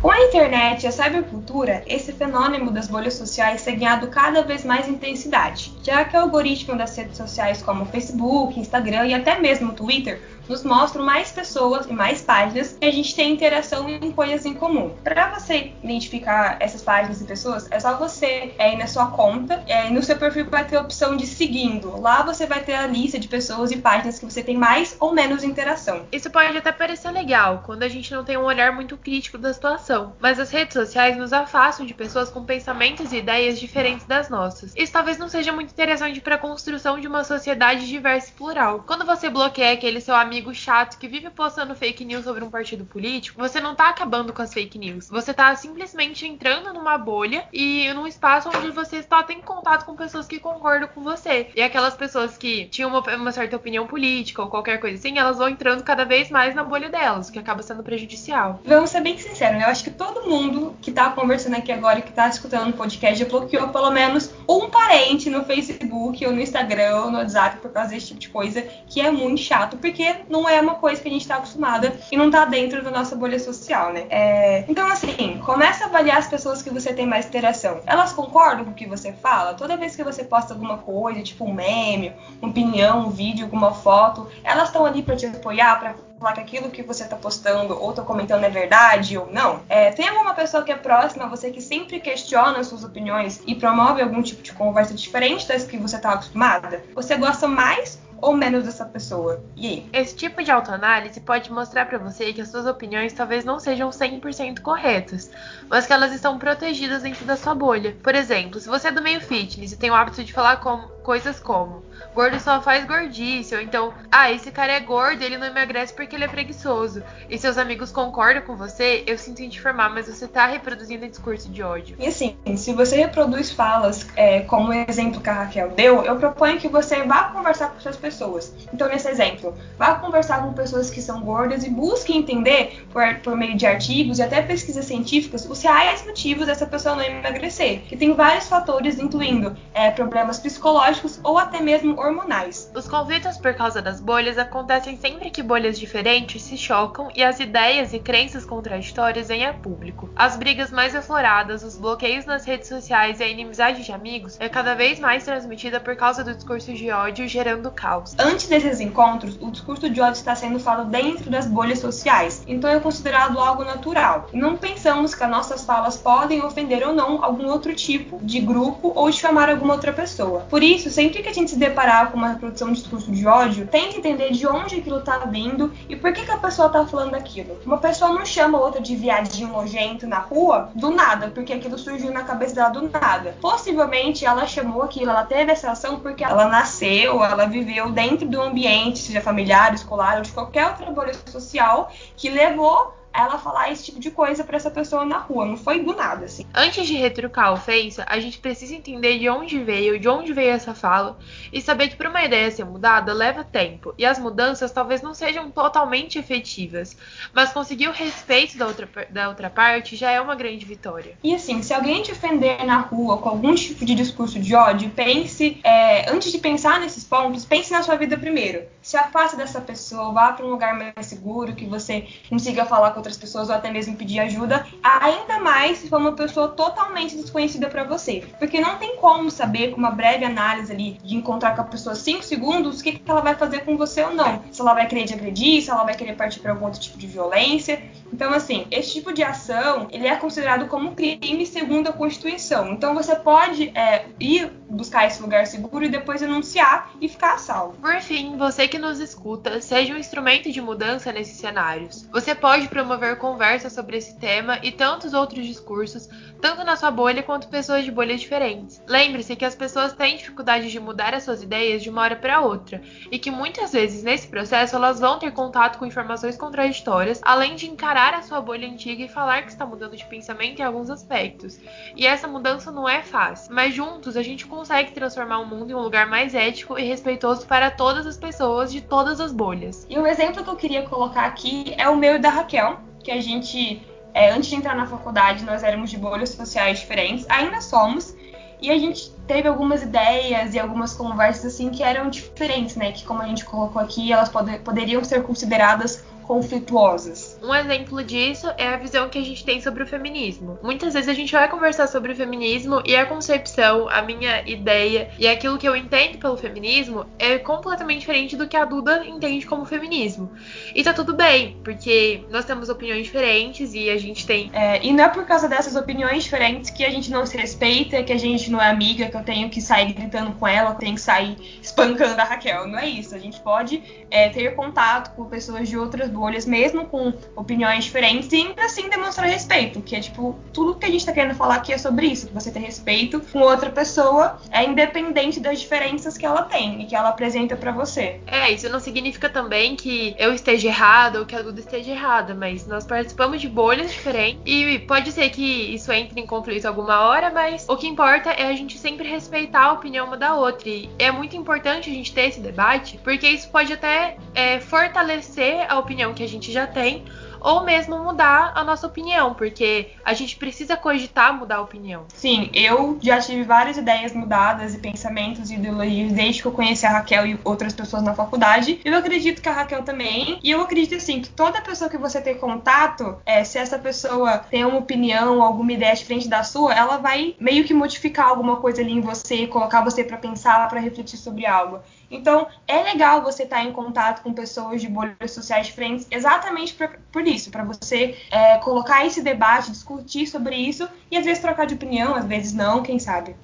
Com 0.00 0.12
a 0.12 0.20
internet 0.26 0.84
e 0.84 0.86
a 0.86 0.92
cybercultura, 0.92 1.82
esse 1.84 2.12
fenômeno 2.12 2.70
das 2.70 2.86
bolhas 2.86 3.14
sociais 3.14 3.64
tem 3.64 3.76
ganhado 3.76 4.06
cada 4.06 4.42
vez 4.42 4.64
mais 4.64 4.88
intensidade, 4.88 5.72
já 5.82 6.04
que 6.04 6.16
o 6.16 6.20
algoritmo 6.20 6.76
das 6.78 6.96
redes 6.96 7.16
sociais 7.16 7.60
como 7.62 7.84
Facebook, 7.84 8.60
Instagram 8.60 9.06
e 9.06 9.14
até 9.14 9.40
mesmo 9.40 9.72
Twitter 9.72 10.22
nos 10.48 10.64
mostram 10.64 11.04
mais 11.04 11.30
pessoas 11.30 11.86
e 11.86 11.92
mais 11.92 12.22
páginas 12.22 12.76
e 12.80 12.86
a 12.86 12.90
gente 12.90 13.14
tem 13.14 13.32
interação 13.32 13.88
em 13.88 14.10
coisas 14.12 14.46
em 14.46 14.54
comum. 14.54 14.94
Para 15.04 15.38
você 15.38 15.72
identificar 15.82 16.56
essas 16.60 16.82
páginas 16.82 17.20
e 17.20 17.24
pessoas, 17.24 17.70
é 17.70 17.78
só 17.78 17.96
você 17.96 18.54
é, 18.58 18.72
ir 18.72 18.76
na 18.76 18.86
sua 18.86 19.06
conta 19.06 19.62
é, 19.66 19.90
no 19.90 20.02
seu 20.02 20.16
perfil 20.16 20.46
vai 20.46 20.64
ter 20.64 20.76
a 20.76 20.80
opção 20.80 21.16
de 21.16 21.26
seguindo. 21.26 22.00
Lá 22.00 22.22
você 22.22 22.46
vai 22.46 22.60
ter 22.60 22.74
a 22.74 22.86
lista 22.86 23.18
de 23.18 23.28
pessoas 23.28 23.70
e 23.70 23.76
páginas 23.76 24.18
que 24.18 24.24
você 24.24 24.42
tem 24.42 24.56
mais 24.56 24.96
ou 24.98 25.12
menos 25.12 25.44
interação. 25.44 26.06
Isso 26.10 26.30
pode 26.30 26.56
até 26.56 26.72
parecer 26.72 27.10
legal 27.10 27.62
quando 27.64 27.82
a 27.82 27.88
gente 27.88 28.12
não 28.12 28.24
tem 28.24 28.36
um 28.36 28.44
olhar 28.44 28.72
muito 28.72 28.96
crítico 28.96 29.38
da 29.38 29.52
situação, 29.52 30.14
mas 30.20 30.38
as 30.38 30.50
redes 30.50 30.74
sociais 30.74 31.16
nos 31.16 31.32
afastam 31.32 31.84
de 31.84 31.94
pessoas 31.94 32.30
com 32.30 32.44
pensamentos 32.44 33.12
e 33.12 33.18
ideias 33.18 33.58
diferentes 33.58 34.06
das 34.06 34.28
nossas. 34.28 34.72
Isso 34.76 34.92
talvez 34.92 35.18
não 35.18 35.28
seja 35.28 35.52
muito 35.52 35.70
interessante 35.70 36.20
para 36.20 36.36
a 36.36 36.38
construção 36.38 36.98
de 36.98 37.06
uma 37.06 37.24
sociedade 37.24 37.86
diversa 37.86 38.30
e 38.30 38.32
plural. 38.32 38.84
Quando 38.86 39.04
você 39.04 39.28
bloqueia 39.28 39.74
aquele 39.74 40.00
seu 40.00 40.14
amigo 40.14 40.37
amigo 40.38 40.54
chato 40.54 40.98
que 40.98 41.08
vive 41.08 41.30
postando 41.30 41.74
fake 41.74 42.04
news 42.04 42.22
sobre 42.22 42.44
um 42.44 42.50
partido 42.50 42.84
político, 42.84 43.40
você 43.40 43.60
não 43.60 43.74
tá 43.74 43.88
acabando 43.88 44.32
com 44.32 44.40
as 44.40 44.54
fake 44.54 44.78
news. 44.78 45.08
Você 45.08 45.34
tá 45.34 45.54
simplesmente 45.56 46.26
entrando 46.26 46.72
numa 46.72 46.96
bolha 46.96 47.44
e 47.52 47.92
num 47.92 48.06
espaço 48.06 48.48
onde 48.48 48.70
você 48.70 49.02
só 49.02 49.24
tem 49.24 49.40
contato 49.40 49.84
com 49.84 49.96
pessoas 49.96 50.28
que 50.28 50.38
concordam 50.38 50.88
com 50.94 51.02
você. 51.02 51.48
E 51.56 51.60
aquelas 51.60 51.94
pessoas 51.94 52.38
que 52.38 52.66
tinham 52.66 52.88
uma, 52.88 53.00
uma 53.16 53.32
certa 53.32 53.56
opinião 53.56 53.84
política 53.86 54.40
ou 54.40 54.48
qualquer 54.48 54.78
coisa 54.78 54.96
assim, 54.96 55.18
elas 55.18 55.38
vão 55.38 55.48
entrando 55.48 55.82
cada 55.82 56.04
vez 56.04 56.30
mais 56.30 56.54
na 56.54 56.62
bolha 56.62 56.88
delas, 56.88 57.28
o 57.28 57.32
que 57.32 57.38
acaba 57.40 57.62
sendo 57.62 57.82
prejudicial. 57.82 58.60
Vamos 58.64 58.90
ser 58.90 59.00
bem 59.00 59.18
sinceros? 59.18 59.60
Eu 59.60 59.68
acho 59.68 59.82
que 59.82 59.90
todo 59.90 60.28
mundo 60.28 60.76
que 60.80 60.92
tá 60.92 61.10
conversando 61.10 61.56
aqui 61.56 61.72
agora 61.72 61.98
e 61.98 62.02
que 62.02 62.12
tá 62.12 62.28
escutando 62.28 62.70
o 62.70 62.74
podcast 62.74 63.18
já 63.18 63.28
bloqueou 63.28 63.68
pelo 63.70 63.90
menos 63.90 64.32
um 64.48 64.70
parente 64.70 65.28
no 65.28 65.44
Facebook 65.44 66.24
ou 66.24 66.32
no 66.32 66.40
Instagram 66.40 67.00
ou 67.00 67.10
no 67.10 67.18
WhatsApp 67.18 67.58
por 67.58 67.72
causa 67.72 67.90
desse 67.90 68.08
tipo 68.08 68.20
de 68.20 68.28
coisa, 68.28 68.62
que 68.86 69.00
é 69.00 69.10
muito 69.10 69.40
chato, 69.40 69.76
porque 69.76 70.14
não 70.28 70.48
é 70.48 70.60
uma 70.60 70.76
coisa 70.76 71.00
que 71.00 71.08
a 71.08 71.12
gente 71.12 71.22
está 71.22 71.36
acostumada 71.36 71.94
e 72.10 72.16
não 72.16 72.26
está 72.26 72.44
dentro 72.44 72.82
da 72.82 72.90
nossa 72.90 73.16
bolha 73.16 73.38
social, 73.38 73.92
né? 73.92 74.06
É... 74.10 74.64
Então, 74.68 74.86
assim, 74.86 75.40
começa 75.44 75.84
a 75.84 75.86
avaliar 75.88 76.18
as 76.18 76.28
pessoas 76.28 76.62
que 76.62 76.70
você 76.70 76.92
tem 76.92 77.06
mais 77.06 77.26
interação. 77.26 77.80
Elas 77.86 78.12
concordam 78.12 78.64
com 78.64 78.70
o 78.70 78.74
que 78.74 78.86
você 78.86 79.12
fala? 79.12 79.54
Toda 79.54 79.76
vez 79.76 79.96
que 79.96 80.04
você 80.04 80.24
posta 80.24 80.52
alguma 80.52 80.78
coisa, 80.78 81.22
tipo 81.22 81.44
um 81.44 81.52
meme, 81.52 82.12
uma 82.40 82.50
opinião, 82.50 83.06
um 83.06 83.10
vídeo, 83.10 83.44
alguma 83.46 83.72
foto, 83.72 84.28
elas 84.44 84.68
estão 84.68 84.84
ali 84.84 85.02
para 85.02 85.16
te 85.16 85.26
apoiar, 85.26 85.78
para 85.78 85.94
falar 86.18 86.32
que 86.32 86.40
aquilo 86.40 86.70
que 86.70 86.82
você 86.82 87.04
está 87.04 87.16
postando 87.16 87.80
ou 87.80 87.90
está 87.90 88.02
comentando 88.02 88.44
é 88.44 88.50
verdade 88.50 89.16
ou 89.16 89.30
não? 89.30 89.60
É, 89.68 89.90
tem 89.92 90.08
alguma 90.08 90.34
pessoa 90.34 90.62
que 90.62 90.72
é 90.72 90.76
próxima 90.76 91.24
a 91.24 91.28
você 91.28 91.50
que 91.50 91.60
sempre 91.60 92.00
questiona 92.00 92.62
suas 92.64 92.84
opiniões 92.84 93.40
e 93.46 93.54
promove 93.54 94.02
algum 94.02 94.20
tipo 94.22 94.42
de 94.42 94.52
conversa 94.52 94.94
diferente 94.94 95.46
das 95.46 95.64
que 95.64 95.76
você 95.76 95.96
está 95.96 96.12
acostumada? 96.12 96.82
Você 96.94 97.16
gosta 97.16 97.46
mais 97.46 97.98
ou 98.20 98.36
menos 98.36 98.64
dessa 98.64 98.84
pessoa. 98.84 99.42
E 99.56 99.66
aí? 99.66 99.88
Esse 99.92 100.14
tipo 100.14 100.42
de 100.42 100.50
autoanálise 100.50 101.20
pode 101.20 101.50
mostrar 101.52 101.86
para 101.86 101.98
você 101.98 102.32
que 102.32 102.40
as 102.40 102.48
suas 102.48 102.66
opiniões 102.66 103.12
talvez 103.12 103.44
não 103.44 103.58
sejam 103.58 103.90
100% 103.90 104.60
corretas, 104.60 105.30
mas 105.68 105.86
que 105.86 105.92
elas 105.92 106.12
estão 106.12 106.38
protegidas 106.38 107.02
dentro 107.02 107.24
da 107.24 107.36
sua 107.36 107.54
bolha. 107.54 107.96
Por 108.02 108.14
exemplo, 108.14 108.60
se 108.60 108.68
você 108.68 108.88
é 108.88 108.92
do 108.92 109.02
meio 109.02 109.20
fitness 109.20 109.72
e 109.72 109.76
tem 109.76 109.90
o 109.90 109.94
hábito 109.94 110.22
de 110.24 110.32
falar 110.32 110.58
com 110.58 110.97
coisas 111.08 111.40
como 111.40 111.82
gordo 112.14 112.38
só 112.40 112.60
faz 112.60 112.84
gordice, 112.84 113.54
ou 113.54 113.60
então, 113.60 113.94
ah, 114.10 114.30
esse 114.32 114.50
cara 114.50 114.72
é 114.72 114.80
gordo, 114.80 115.22
ele 115.22 115.38
não 115.38 115.46
emagrece 115.46 115.94
porque 115.94 116.16
ele 116.16 116.24
é 116.24 116.28
preguiçoso. 116.28 117.02
E 117.30 117.38
seus 117.38 117.56
amigos 117.56 117.92
concordam 117.92 118.42
com 118.42 118.56
você, 118.56 119.04
eu 119.06 119.16
sinto 119.16 119.40
em 119.40 119.48
te 119.48 119.58
informar, 119.58 119.88
mas 119.90 120.06
você 120.06 120.26
tá 120.26 120.46
reproduzindo 120.46 121.06
um 121.06 121.08
discurso 121.08 121.48
de 121.48 121.62
ódio. 121.62 121.96
E 121.98 122.06
assim, 122.06 122.36
se 122.56 122.72
você 122.72 122.96
reproduz 122.96 123.50
falas 123.50 124.06
é, 124.16 124.40
como 124.40 124.70
o 124.70 124.72
exemplo 124.72 125.20
que 125.20 125.30
a 125.30 125.32
Raquel 125.32 125.70
deu, 125.70 126.04
eu 126.04 126.16
proponho 126.16 126.58
que 126.58 126.68
você 126.68 127.04
vá 127.04 127.24
conversar 127.24 127.68
com 127.70 127.80
suas 127.80 127.96
pessoas. 127.96 128.52
Então, 128.72 128.88
nesse 128.88 129.08
exemplo, 129.08 129.54
vá 129.78 129.94
conversar 129.94 130.42
com 130.42 130.52
pessoas 130.52 130.90
que 130.90 131.00
são 131.00 131.20
gordas 131.20 131.64
e 131.64 131.70
busque 131.70 132.16
entender, 132.16 132.84
por, 132.92 133.02
por 133.22 133.36
meio 133.36 133.56
de 133.56 133.66
artigos 133.66 134.18
e 134.18 134.22
até 134.22 134.42
pesquisas 134.42 134.84
científicas, 134.84 135.48
os 135.48 135.62
reais 135.62 136.04
motivos 136.04 136.46
dessa 136.46 136.66
pessoa 136.66 136.96
não 136.96 137.02
emagrecer. 137.02 137.82
Que 137.82 137.96
tem 137.96 138.12
vários 138.12 138.48
fatores, 138.48 138.98
incluindo 138.98 139.56
é, 139.72 139.90
problemas 139.90 140.38
psicológicos 140.38 140.97
ou 141.22 141.38
até 141.38 141.60
mesmo 141.60 141.98
hormonais. 141.98 142.70
Os 142.74 142.88
conflitos 142.88 143.36
por 143.36 143.54
causa 143.54 143.80
das 143.82 144.00
bolhas 144.00 144.38
acontecem 144.38 144.96
sempre 144.96 145.30
que 145.30 145.42
bolhas 145.42 145.78
diferentes 145.78 146.42
se 146.42 146.56
chocam 146.56 147.08
e 147.14 147.22
as 147.22 147.40
ideias 147.40 147.92
e 147.92 147.98
crenças 147.98 148.44
contraditórias 148.44 149.28
vêm 149.28 149.46
a 149.46 149.54
público. 149.54 150.10
As 150.16 150.36
brigas 150.36 150.70
mais 150.70 150.94
afloradas, 150.94 151.62
os 151.62 151.76
bloqueios 151.76 152.24
nas 152.24 152.44
redes 152.44 152.68
sociais 152.68 153.20
e 153.20 153.24
a 153.24 153.28
inimizade 153.28 153.84
de 153.84 153.92
amigos 153.92 154.36
é 154.40 154.48
cada 154.48 154.74
vez 154.74 154.98
mais 154.98 155.24
transmitida 155.24 155.80
por 155.80 155.96
causa 155.96 156.24
do 156.24 156.34
discurso 156.34 156.72
de 156.72 156.90
ódio, 156.90 157.28
gerando 157.28 157.70
caos. 157.70 158.14
Antes 158.18 158.48
desses 158.48 158.80
encontros, 158.80 159.36
o 159.40 159.50
discurso 159.50 159.88
de 159.88 160.00
ódio 160.00 160.18
está 160.18 160.34
sendo 160.34 160.58
falado 160.58 160.90
dentro 160.90 161.30
das 161.30 161.46
bolhas 161.46 161.78
sociais, 161.78 162.42
então 162.46 162.70
é 162.70 162.80
considerado 162.80 163.38
algo 163.38 163.64
natural. 163.64 164.28
Não 164.32 164.56
pensamos 164.56 165.14
que 165.14 165.24
as 165.24 165.30
nossas 165.30 165.64
falas 165.64 165.96
podem 165.96 166.42
ofender 166.42 166.86
ou 166.86 166.94
não 166.94 167.24
algum 167.24 167.46
outro 167.48 167.74
tipo 167.74 168.18
de 168.22 168.40
grupo 168.40 168.92
ou 168.94 169.10
difamar 169.10 169.48
alguma 169.50 169.74
outra 169.74 169.92
pessoa. 169.92 170.40
Por 170.48 170.62
isso, 170.62 170.87
sempre 170.90 171.22
que 171.22 171.28
a 171.28 171.32
gente 171.32 171.50
se 171.50 171.58
deparar 171.58 172.10
com 172.10 172.16
uma 172.16 172.28
reprodução 172.28 172.72
de 172.72 172.80
discurso 172.80 173.10
de 173.10 173.26
ódio, 173.26 173.66
tente 173.66 173.98
entender 173.98 174.30
de 174.30 174.46
onde 174.46 174.76
aquilo 174.76 175.00
tá 175.00 175.18
vindo 175.18 175.72
e 175.88 175.96
por 175.96 176.12
que, 176.12 176.24
que 176.24 176.30
a 176.30 176.36
pessoa 176.38 176.68
tá 176.68 176.86
falando 176.86 177.14
aquilo. 177.14 177.58
Uma 177.64 177.78
pessoa 177.78 178.12
não 178.12 178.24
chama 178.24 178.58
outra 178.58 178.80
de 178.80 178.94
viadinho 178.96 179.48
nojento 179.48 180.06
na 180.06 180.18
rua 180.18 180.70
do 180.74 180.90
nada, 180.90 181.28
porque 181.28 181.52
aquilo 181.52 181.78
surgiu 181.78 182.12
na 182.12 182.22
cabeça 182.22 182.54
dela 182.54 182.70
do 182.70 182.88
nada. 182.88 183.36
Possivelmente 183.40 184.24
ela 184.24 184.46
chamou 184.46 184.82
aquilo, 184.82 185.10
ela 185.10 185.24
teve 185.24 185.52
essa 185.52 185.70
ação 185.70 186.00
porque 186.00 186.24
ela 186.24 186.48
nasceu, 186.48 187.24
ela 187.24 187.46
viveu 187.46 187.90
dentro 187.90 188.28
do 188.28 188.40
ambiente, 188.40 188.98
seja 188.98 189.20
familiar, 189.20 189.74
escolar 189.74 190.16
ou 190.16 190.22
de 190.22 190.32
qualquer 190.32 190.66
outra 190.68 190.90
bolha 190.90 191.14
social, 191.26 191.90
que 192.16 192.28
levou 192.28 192.97
ela 193.18 193.38
falar 193.38 193.70
esse 193.70 193.84
tipo 193.84 194.00
de 194.00 194.10
coisa 194.10 194.44
para 194.44 194.56
essa 194.56 194.70
pessoa 194.70 195.04
na 195.04 195.18
rua. 195.18 195.44
Não 195.44 195.56
foi 195.56 195.82
do 195.82 195.94
nada, 195.94 196.26
assim. 196.26 196.46
Antes 196.54 196.86
de 196.86 196.94
retrucar 196.94 197.46
a 197.46 197.52
ofensa, 197.52 198.04
a 198.08 198.18
gente 198.20 198.38
precisa 198.38 198.74
entender 198.74 199.18
de 199.18 199.28
onde 199.28 199.58
veio, 199.58 199.98
de 199.98 200.08
onde 200.08 200.32
veio 200.32 200.50
essa 200.50 200.74
fala 200.74 201.18
e 201.52 201.60
saber 201.60 201.88
que 201.88 201.96
para 201.96 202.10
uma 202.10 202.24
ideia 202.24 202.50
ser 202.50 202.64
mudada 202.64 203.12
leva 203.12 203.42
tempo 203.42 203.94
e 203.98 204.06
as 204.06 204.18
mudanças 204.18 204.70
talvez 204.70 205.02
não 205.02 205.14
sejam 205.14 205.50
totalmente 205.50 206.18
efetivas, 206.18 206.96
mas 207.32 207.52
conseguir 207.52 207.88
o 207.88 207.92
respeito 207.92 208.56
da 208.56 208.66
outra, 208.66 208.88
da 209.10 209.28
outra 209.28 209.50
parte 209.50 209.96
já 209.96 210.10
é 210.10 210.20
uma 210.20 210.34
grande 210.34 210.64
vitória. 210.64 211.16
E 211.22 211.34
assim, 211.34 211.62
se 211.62 211.74
alguém 211.74 212.02
te 212.02 212.12
ofender 212.12 212.64
na 212.64 212.78
rua 212.78 213.18
com 213.18 213.28
algum 213.28 213.54
tipo 213.54 213.84
de 213.84 213.94
discurso 213.94 214.38
de 214.38 214.54
ódio, 214.54 214.90
pense, 214.90 215.60
é, 215.64 216.10
antes 216.10 216.30
de 216.30 216.38
pensar 216.38 216.80
nesses 216.80 217.04
pontos, 217.04 217.44
pense 217.44 217.72
na 217.72 217.82
sua 217.82 217.96
vida 217.96 218.16
primeiro. 218.16 218.62
Se 218.80 218.96
afaste 218.96 219.36
dessa 219.36 219.60
pessoa, 219.60 220.12
vá 220.12 220.32
para 220.32 220.46
um 220.46 220.50
lugar 220.50 220.74
mais 220.74 221.06
seguro, 221.06 221.54
que 221.54 221.66
você 221.66 222.06
consiga 222.28 222.64
falar 222.64 222.92
com 222.92 223.02
outras 223.08 223.16
pessoas 223.16 223.48
ou 223.48 223.54
até 223.54 223.70
mesmo 223.70 223.96
pedir 223.96 224.20
ajuda, 224.20 224.66
ainda 224.82 225.40
mais 225.40 225.78
se 225.78 225.88
for 225.88 225.98
uma 225.98 226.12
pessoa 226.12 226.48
totalmente 226.48 227.16
desconhecida 227.16 227.68
para 227.68 227.84
você. 227.84 228.24
Porque 228.38 228.60
não 228.60 228.76
tem 228.76 228.96
como 228.96 229.30
saber, 229.30 229.70
com 229.70 229.78
uma 229.78 229.90
breve 229.90 230.24
análise 230.24 230.70
ali, 230.70 230.98
de 231.02 231.16
encontrar 231.16 231.54
com 231.54 231.62
a 231.62 231.64
pessoa 231.64 231.94
5 231.94 232.22
segundos, 232.22 232.80
o 232.80 232.84
que, 232.84 232.92
que 232.92 233.10
ela 233.10 233.20
vai 233.20 233.34
fazer 233.34 233.64
com 233.64 233.76
você 233.76 234.02
ou 234.02 234.14
não. 234.14 234.42
Se 234.52 234.60
ela 234.60 234.74
vai 234.74 234.86
querer 234.86 235.04
te 235.04 235.14
agredir, 235.14 235.62
se 235.62 235.70
ela 235.70 235.84
vai 235.84 235.94
querer 235.94 236.14
partir 236.14 236.40
para 236.40 236.52
algum 236.52 236.66
outro 236.66 236.80
tipo 236.80 236.98
de 236.98 237.06
violência. 237.06 237.82
Então, 238.12 238.32
assim, 238.32 238.66
esse 238.70 238.92
tipo 238.92 239.12
de 239.12 239.22
ação, 239.22 239.88
ele 239.90 240.06
é 240.06 240.16
considerado 240.16 240.68
como 240.68 240.94
crime 240.94 241.46
segundo 241.46 241.88
a 241.88 241.92
Constituição. 241.92 242.72
Então, 242.72 242.94
você 242.94 243.16
pode 243.16 243.70
é, 243.74 244.06
ir 244.20 244.52
buscar 244.68 245.06
esse 245.06 245.20
lugar 245.22 245.46
seguro 245.46 245.84
e 245.84 245.88
depois 245.88 246.20
denunciar 246.20 246.92
e 247.00 247.08
ficar 247.08 247.34
a 247.34 247.38
salvo. 247.38 247.78
Por 247.78 248.00
fim, 248.00 248.36
você 248.36 248.68
que 248.68 248.78
nos 248.78 249.00
escuta, 249.00 249.60
seja 249.60 249.94
um 249.94 249.98
instrumento 249.98 250.50
de 250.50 250.60
mudança 250.60 251.12
nesses 251.12 251.38
cenários. 251.38 252.06
Você 252.12 252.34
pode 252.34 252.68
promover 252.68 253.16
conversas 253.16 253.72
sobre 253.72 253.96
esse 253.96 254.18
tema 254.18 254.58
e 254.62 254.70
tantos 254.70 255.14
outros 255.14 255.46
discursos, 255.46 256.08
tanto 256.40 256.64
na 256.64 256.76
sua 256.76 256.90
bolha 256.90 257.22
quanto 257.22 257.48
pessoas 257.48 257.84
de 257.84 257.90
bolhas 257.90 258.20
diferentes. 258.20 258.82
Lembre-se 258.86 259.36
que 259.36 259.44
as 259.44 259.54
pessoas 259.54 259.92
têm 259.92 260.16
dificuldade 260.16 260.70
de 260.70 260.80
mudar 260.80 261.14
as 261.14 261.24
suas 261.24 261.42
ideias 261.42 261.82
de 261.82 261.90
uma 261.90 262.02
hora 262.02 262.16
para 262.16 262.40
outra 262.40 262.80
e 263.10 263.18
que 263.18 263.30
muitas 263.30 263.72
vezes 263.72 264.02
nesse 264.02 264.28
processo 264.28 264.76
elas 264.76 265.00
vão 265.00 265.18
ter 265.18 265.32
contato 265.32 265.78
com 265.78 265.86
informações 265.86 266.36
contraditórias, 266.36 267.20
além 267.22 267.56
de 267.56 267.68
encarar 267.68 268.14
a 268.14 268.22
sua 268.22 268.40
bolha 268.40 268.68
antiga 268.68 269.02
e 269.02 269.08
falar 269.08 269.42
que 269.42 269.50
está 269.50 269.64
mudando 269.64 269.96
de 269.96 270.04
pensamento 270.04 270.60
em 270.60 270.64
alguns 270.64 270.90
aspectos. 270.90 271.58
E 271.96 272.06
essa 272.06 272.28
mudança 272.28 272.70
não 272.70 272.88
é 272.88 273.02
fácil, 273.02 273.54
mas 273.54 273.74
juntos 273.74 274.16
a 274.16 274.22
gente 274.22 274.46
transformar 274.94 275.38
o 275.38 275.46
mundo 275.46 275.70
em 275.70 275.74
um 275.74 275.80
lugar 275.80 276.06
mais 276.06 276.34
ético 276.34 276.78
e 276.78 276.84
respeitoso 276.84 277.46
para 277.46 277.70
todas 277.70 278.06
as 278.06 278.16
pessoas 278.16 278.72
de 278.72 278.80
todas 278.80 279.20
as 279.20 279.32
bolhas. 279.32 279.86
E 279.88 279.98
um 279.98 280.06
exemplo 280.06 280.42
que 280.42 280.50
eu 280.50 280.56
queria 280.56 280.82
colocar 280.82 281.24
aqui 281.24 281.74
é 281.76 281.88
o 281.88 281.96
meu 281.96 282.16
e 282.16 282.18
da 282.18 282.30
Raquel, 282.30 282.80
que 283.02 283.10
a 283.10 283.20
gente, 283.20 283.82
é, 284.12 284.30
antes 284.30 284.48
de 284.48 284.56
entrar 284.56 284.74
na 284.74 284.86
faculdade, 284.86 285.44
nós 285.44 285.62
éramos 285.62 285.90
de 285.90 285.96
bolhas 285.96 286.30
sociais 286.30 286.80
diferentes, 286.80 287.26
ainda 287.28 287.60
somos, 287.60 288.16
e 288.60 288.70
a 288.70 288.78
gente 288.78 289.10
teve 289.26 289.46
algumas 289.46 289.82
ideias 289.82 290.54
e 290.54 290.58
algumas 290.58 290.92
conversas 290.92 291.54
assim 291.54 291.70
que 291.70 291.82
eram 291.82 292.10
diferentes, 292.10 292.74
né? 292.74 292.90
Que 292.90 293.04
como 293.04 293.22
a 293.22 293.26
gente 293.26 293.44
colocou 293.44 293.80
aqui, 293.80 294.12
elas 294.12 294.28
pod 294.28 294.58
poderiam 294.58 295.04
ser 295.04 295.22
consideradas 295.22 296.04
conflituosas. 296.28 297.40
Um 297.42 297.54
exemplo 297.54 298.04
disso 298.04 298.52
é 298.58 298.68
a 298.68 298.76
visão 298.76 299.08
que 299.08 299.18
a 299.18 299.22
gente 299.22 299.42
tem 299.42 299.62
sobre 299.62 299.82
o 299.82 299.86
feminismo. 299.86 300.58
Muitas 300.62 300.92
vezes 300.92 301.08
a 301.08 301.14
gente 301.14 301.32
vai 301.32 301.48
conversar 301.48 301.86
sobre 301.86 302.12
o 302.12 302.16
feminismo 302.16 302.82
e 302.84 302.94
a 302.94 303.06
concepção, 303.06 303.88
a 303.88 304.02
minha 304.02 304.46
ideia 304.46 305.10
e 305.18 305.26
aquilo 305.26 305.56
que 305.56 305.66
eu 305.66 305.74
entendo 305.74 306.18
pelo 306.18 306.36
feminismo 306.36 307.06
é 307.18 307.38
completamente 307.38 308.00
diferente 308.00 308.36
do 308.36 308.46
que 308.46 308.58
a 308.58 308.66
Duda 308.66 309.06
entende 309.06 309.46
como 309.46 309.64
feminismo. 309.64 310.30
E 310.74 310.84
tá 310.84 310.92
tudo 310.92 311.14
bem, 311.14 311.56
porque 311.64 312.22
nós 312.30 312.44
temos 312.44 312.68
opiniões 312.68 313.06
diferentes 313.06 313.72
e 313.72 313.88
a 313.88 313.96
gente 313.96 314.26
tem. 314.26 314.50
É, 314.52 314.84
e 314.84 314.92
não 314.92 315.04
é 315.04 315.08
por 315.08 315.24
causa 315.24 315.48
dessas 315.48 315.76
opiniões 315.76 316.24
diferentes 316.24 316.68
que 316.68 316.84
a 316.84 316.90
gente 316.90 317.10
não 317.10 317.24
se 317.24 317.38
respeita, 317.38 318.02
que 318.02 318.12
a 318.12 318.18
gente 318.18 318.50
não 318.50 318.60
é 318.60 318.68
amiga, 318.68 319.08
que 319.08 319.16
eu 319.16 319.24
tenho 319.24 319.48
que 319.48 319.62
sair 319.62 319.94
gritando 319.94 320.32
com 320.32 320.46
ela, 320.46 320.72
que 320.72 320.76
eu 320.76 320.80
tenho 320.80 320.94
que 320.94 321.00
sair 321.00 321.58
espancando 321.62 322.20
a 322.20 322.24
Raquel. 322.24 322.68
Não 322.68 322.78
é 322.78 322.86
isso. 322.86 323.14
A 323.14 323.18
gente 323.18 323.40
pode 323.40 323.82
é, 324.10 324.28
ter 324.28 324.54
contato 324.54 325.16
com 325.16 325.24
pessoas 325.24 325.66
de 325.66 325.78
outras 325.78 326.10
bolhas, 326.18 326.44
mesmo 326.44 326.86
com 326.86 327.12
opiniões 327.36 327.84
diferentes, 327.84 328.30
e 328.32 328.36
ainda 328.36 328.64
assim 328.64 328.88
demonstrar 328.88 329.28
respeito, 329.28 329.80
que 329.80 329.94
é 329.94 330.00
tipo, 330.00 330.36
tudo 330.52 330.74
que 330.74 330.86
a 330.86 330.90
gente 330.90 331.06
tá 331.06 331.12
querendo 331.12 331.34
falar 331.34 331.56
aqui 331.56 331.72
é 331.72 331.78
sobre 331.78 332.06
isso, 332.06 332.26
que 332.26 332.34
você 332.34 332.50
ter 332.50 332.58
respeito 332.60 333.20
com 333.32 333.40
outra 333.40 333.70
pessoa, 333.70 334.38
é 334.50 334.64
independente 334.64 335.40
das 335.40 335.60
diferenças 335.60 336.18
que 336.18 336.26
ela 336.26 336.42
tem 336.42 336.82
e 336.82 336.86
que 336.86 336.96
ela 336.96 337.10
apresenta 337.10 337.56
para 337.56 337.72
você. 337.72 338.20
É, 338.26 338.50
isso 338.50 338.68
não 338.68 338.80
significa 338.80 339.28
também 339.28 339.76
que 339.76 340.14
eu 340.18 340.34
esteja 340.34 340.68
errada 340.68 341.20
ou 341.20 341.26
que 341.26 341.36
a 341.36 341.42
Duda 341.42 341.60
esteja 341.60 341.92
errada, 341.92 342.34
mas 342.34 342.66
nós 342.66 342.84
participamos 342.84 343.40
de 343.40 343.48
bolhas 343.48 343.90
diferentes 343.90 344.42
e 344.44 344.78
pode 344.80 345.12
ser 345.12 345.30
que 345.30 345.74
isso 345.74 345.92
entre 345.92 346.20
em 346.20 346.26
conflito 346.26 346.66
alguma 346.66 347.00
hora, 347.00 347.30
mas 347.30 347.66
o 347.68 347.76
que 347.76 347.86
importa 347.86 348.30
é 348.30 348.48
a 348.48 348.54
gente 348.54 348.78
sempre 348.78 349.08
respeitar 349.08 349.64
a 349.64 349.72
opinião 349.72 350.06
uma 350.06 350.16
da 350.16 350.34
outra. 350.34 350.68
E 350.68 350.88
é 350.98 351.10
muito 351.10 351.36
importante 351.36 351.90
a 351.90 351.92
gente 351.92 352.12
ter 352.12 352.28
esse 352.28 352.40
debate, 352.40 352.98
porque 353.04 353.28
isso 353.28 353.48
pode 353.50 353.72
até 353.72 354.16
é, 354.34 354.58
fortalecer 354.60 355.66
a 355.68 355.78
opinião 355.78 356.07
opinião 356.08 356.14
que 356.14 356.22
a 356.22 356.28
gente 356.28 356.52
já 356.52 356.66
tem, 356.66 357.04
ou 357.40 357.62
mesmo 357.64 357.98
mudar 358.02 358.52
a 358.54 358.64
nossa 358.64 358.86
opinião, 358.86 359.34
porque 359.34 359.90
a 360.04 360.12
gente 360.12 360.36
precisa 360.36 360.76
cogitar 360.76 361.36
mudar 361.38 361.56
a 361.56 361.60
opinião. 361.60 362.04
Sim, 362.08 362.50
eu 362.52 362.98
já 363.00 363.20
tive 363.20 363.44
várias 363.44 363.76
ideias 363.76 364.12
mudadas 364.12 364.74
e 364.74 364.78
pensamentos 364.78 365.50
e 365.50 365.54
ideologias 365.54 366.12
desde 366.12 366.42
que 366.42 366.48
eu 366.48 366.52
conheci 366.52 366.84
a 366.84 366.90
Raquel 366.90 367.26
e 367.26 367.38
outras 367.44 367.72
pessoas 367.72 368.02
na 368.02 368.14
faculdade. 368.14 368.80
Eu 368.84 368.96
acredito 368.96 369.40
que 369.40 369.48
a 369.48 369.52
Raquel 369.52 369.82
também. 369.82 370.40
E 370.42 370.50
eu 370.50 370.60
acredito 370.60 370.96
assim 370.96 371.20
que 371.20 371.28
toda 371.28 371.60
pessoa 371.60 371.88
que 371.88 371.96
você 371.96 372.20
tem 372.20 372.36
contato, 372.36 373.16
é, 373.24 373.44
se 373.44 373.58
essa 373.58 373.78
pessoa 373.78 374.38
tem 374.38 374.64
uma 374.64 374.78
opinião, 374.78 375.42
alguma 375.42 375.72
ideia 375.72 375.94
diferente 375.94 376.28
da 376.28 376.42
sua, 376.42 376.74
ela 376.74 376.96
vai 376.96 377.36
meio 377.38 377.64
que 377.64 377.74
modificar 377.74 378.26
alguma 378.26 378.56
coisa 378.56 378.80
ali 378.80 378.92
em 378.92 379.00
você, 379.00 379.46
colocar 379.46 379.84
você 379.84 380.02
para 380.02 380.16
pensar, 380.16 380.68
para 380.68 380.80
refletir 380.80 381.16
sobre 381.16 381.46
algo. 381.46 381.80
Então, 382.10 382.46
é 382.66 382.82
legal 382.82 383.22
você 383.22 383.42
estar 383.42 383.64
em 383.64 383.72
contato 383.72 384.22
com 384.22 384.32
pessoas 384.32 384.80
de 384.80 384.88
bolhas 384.88 385.30
sociais 385.30 385.66
diferentes, 385.66 386.06
exatamente 386.10 386.76
por 387.12 387.26
isso, 387.26 387.50
para 387.50 387.64
você 387.64 388.16
é, 388.30 388.58
colocar 388.58 389.06
esse 389.06 389.22
debate, 389.22 389.70
discutir 389.70 390.26
sobre 390.26 390.56
isso 390.56 390.88
e 391.10 391.16
às 391.16 391.24
vezes 391.24 391.42
trocar 391.42 391.66
de 391.66 391.74
opinião, 391.74 392.14
às 392.14 392.24
vezes 392.24 392.52
não, 392.52 392.82
quem 392.82 392.98
sabe. 392.98 393.36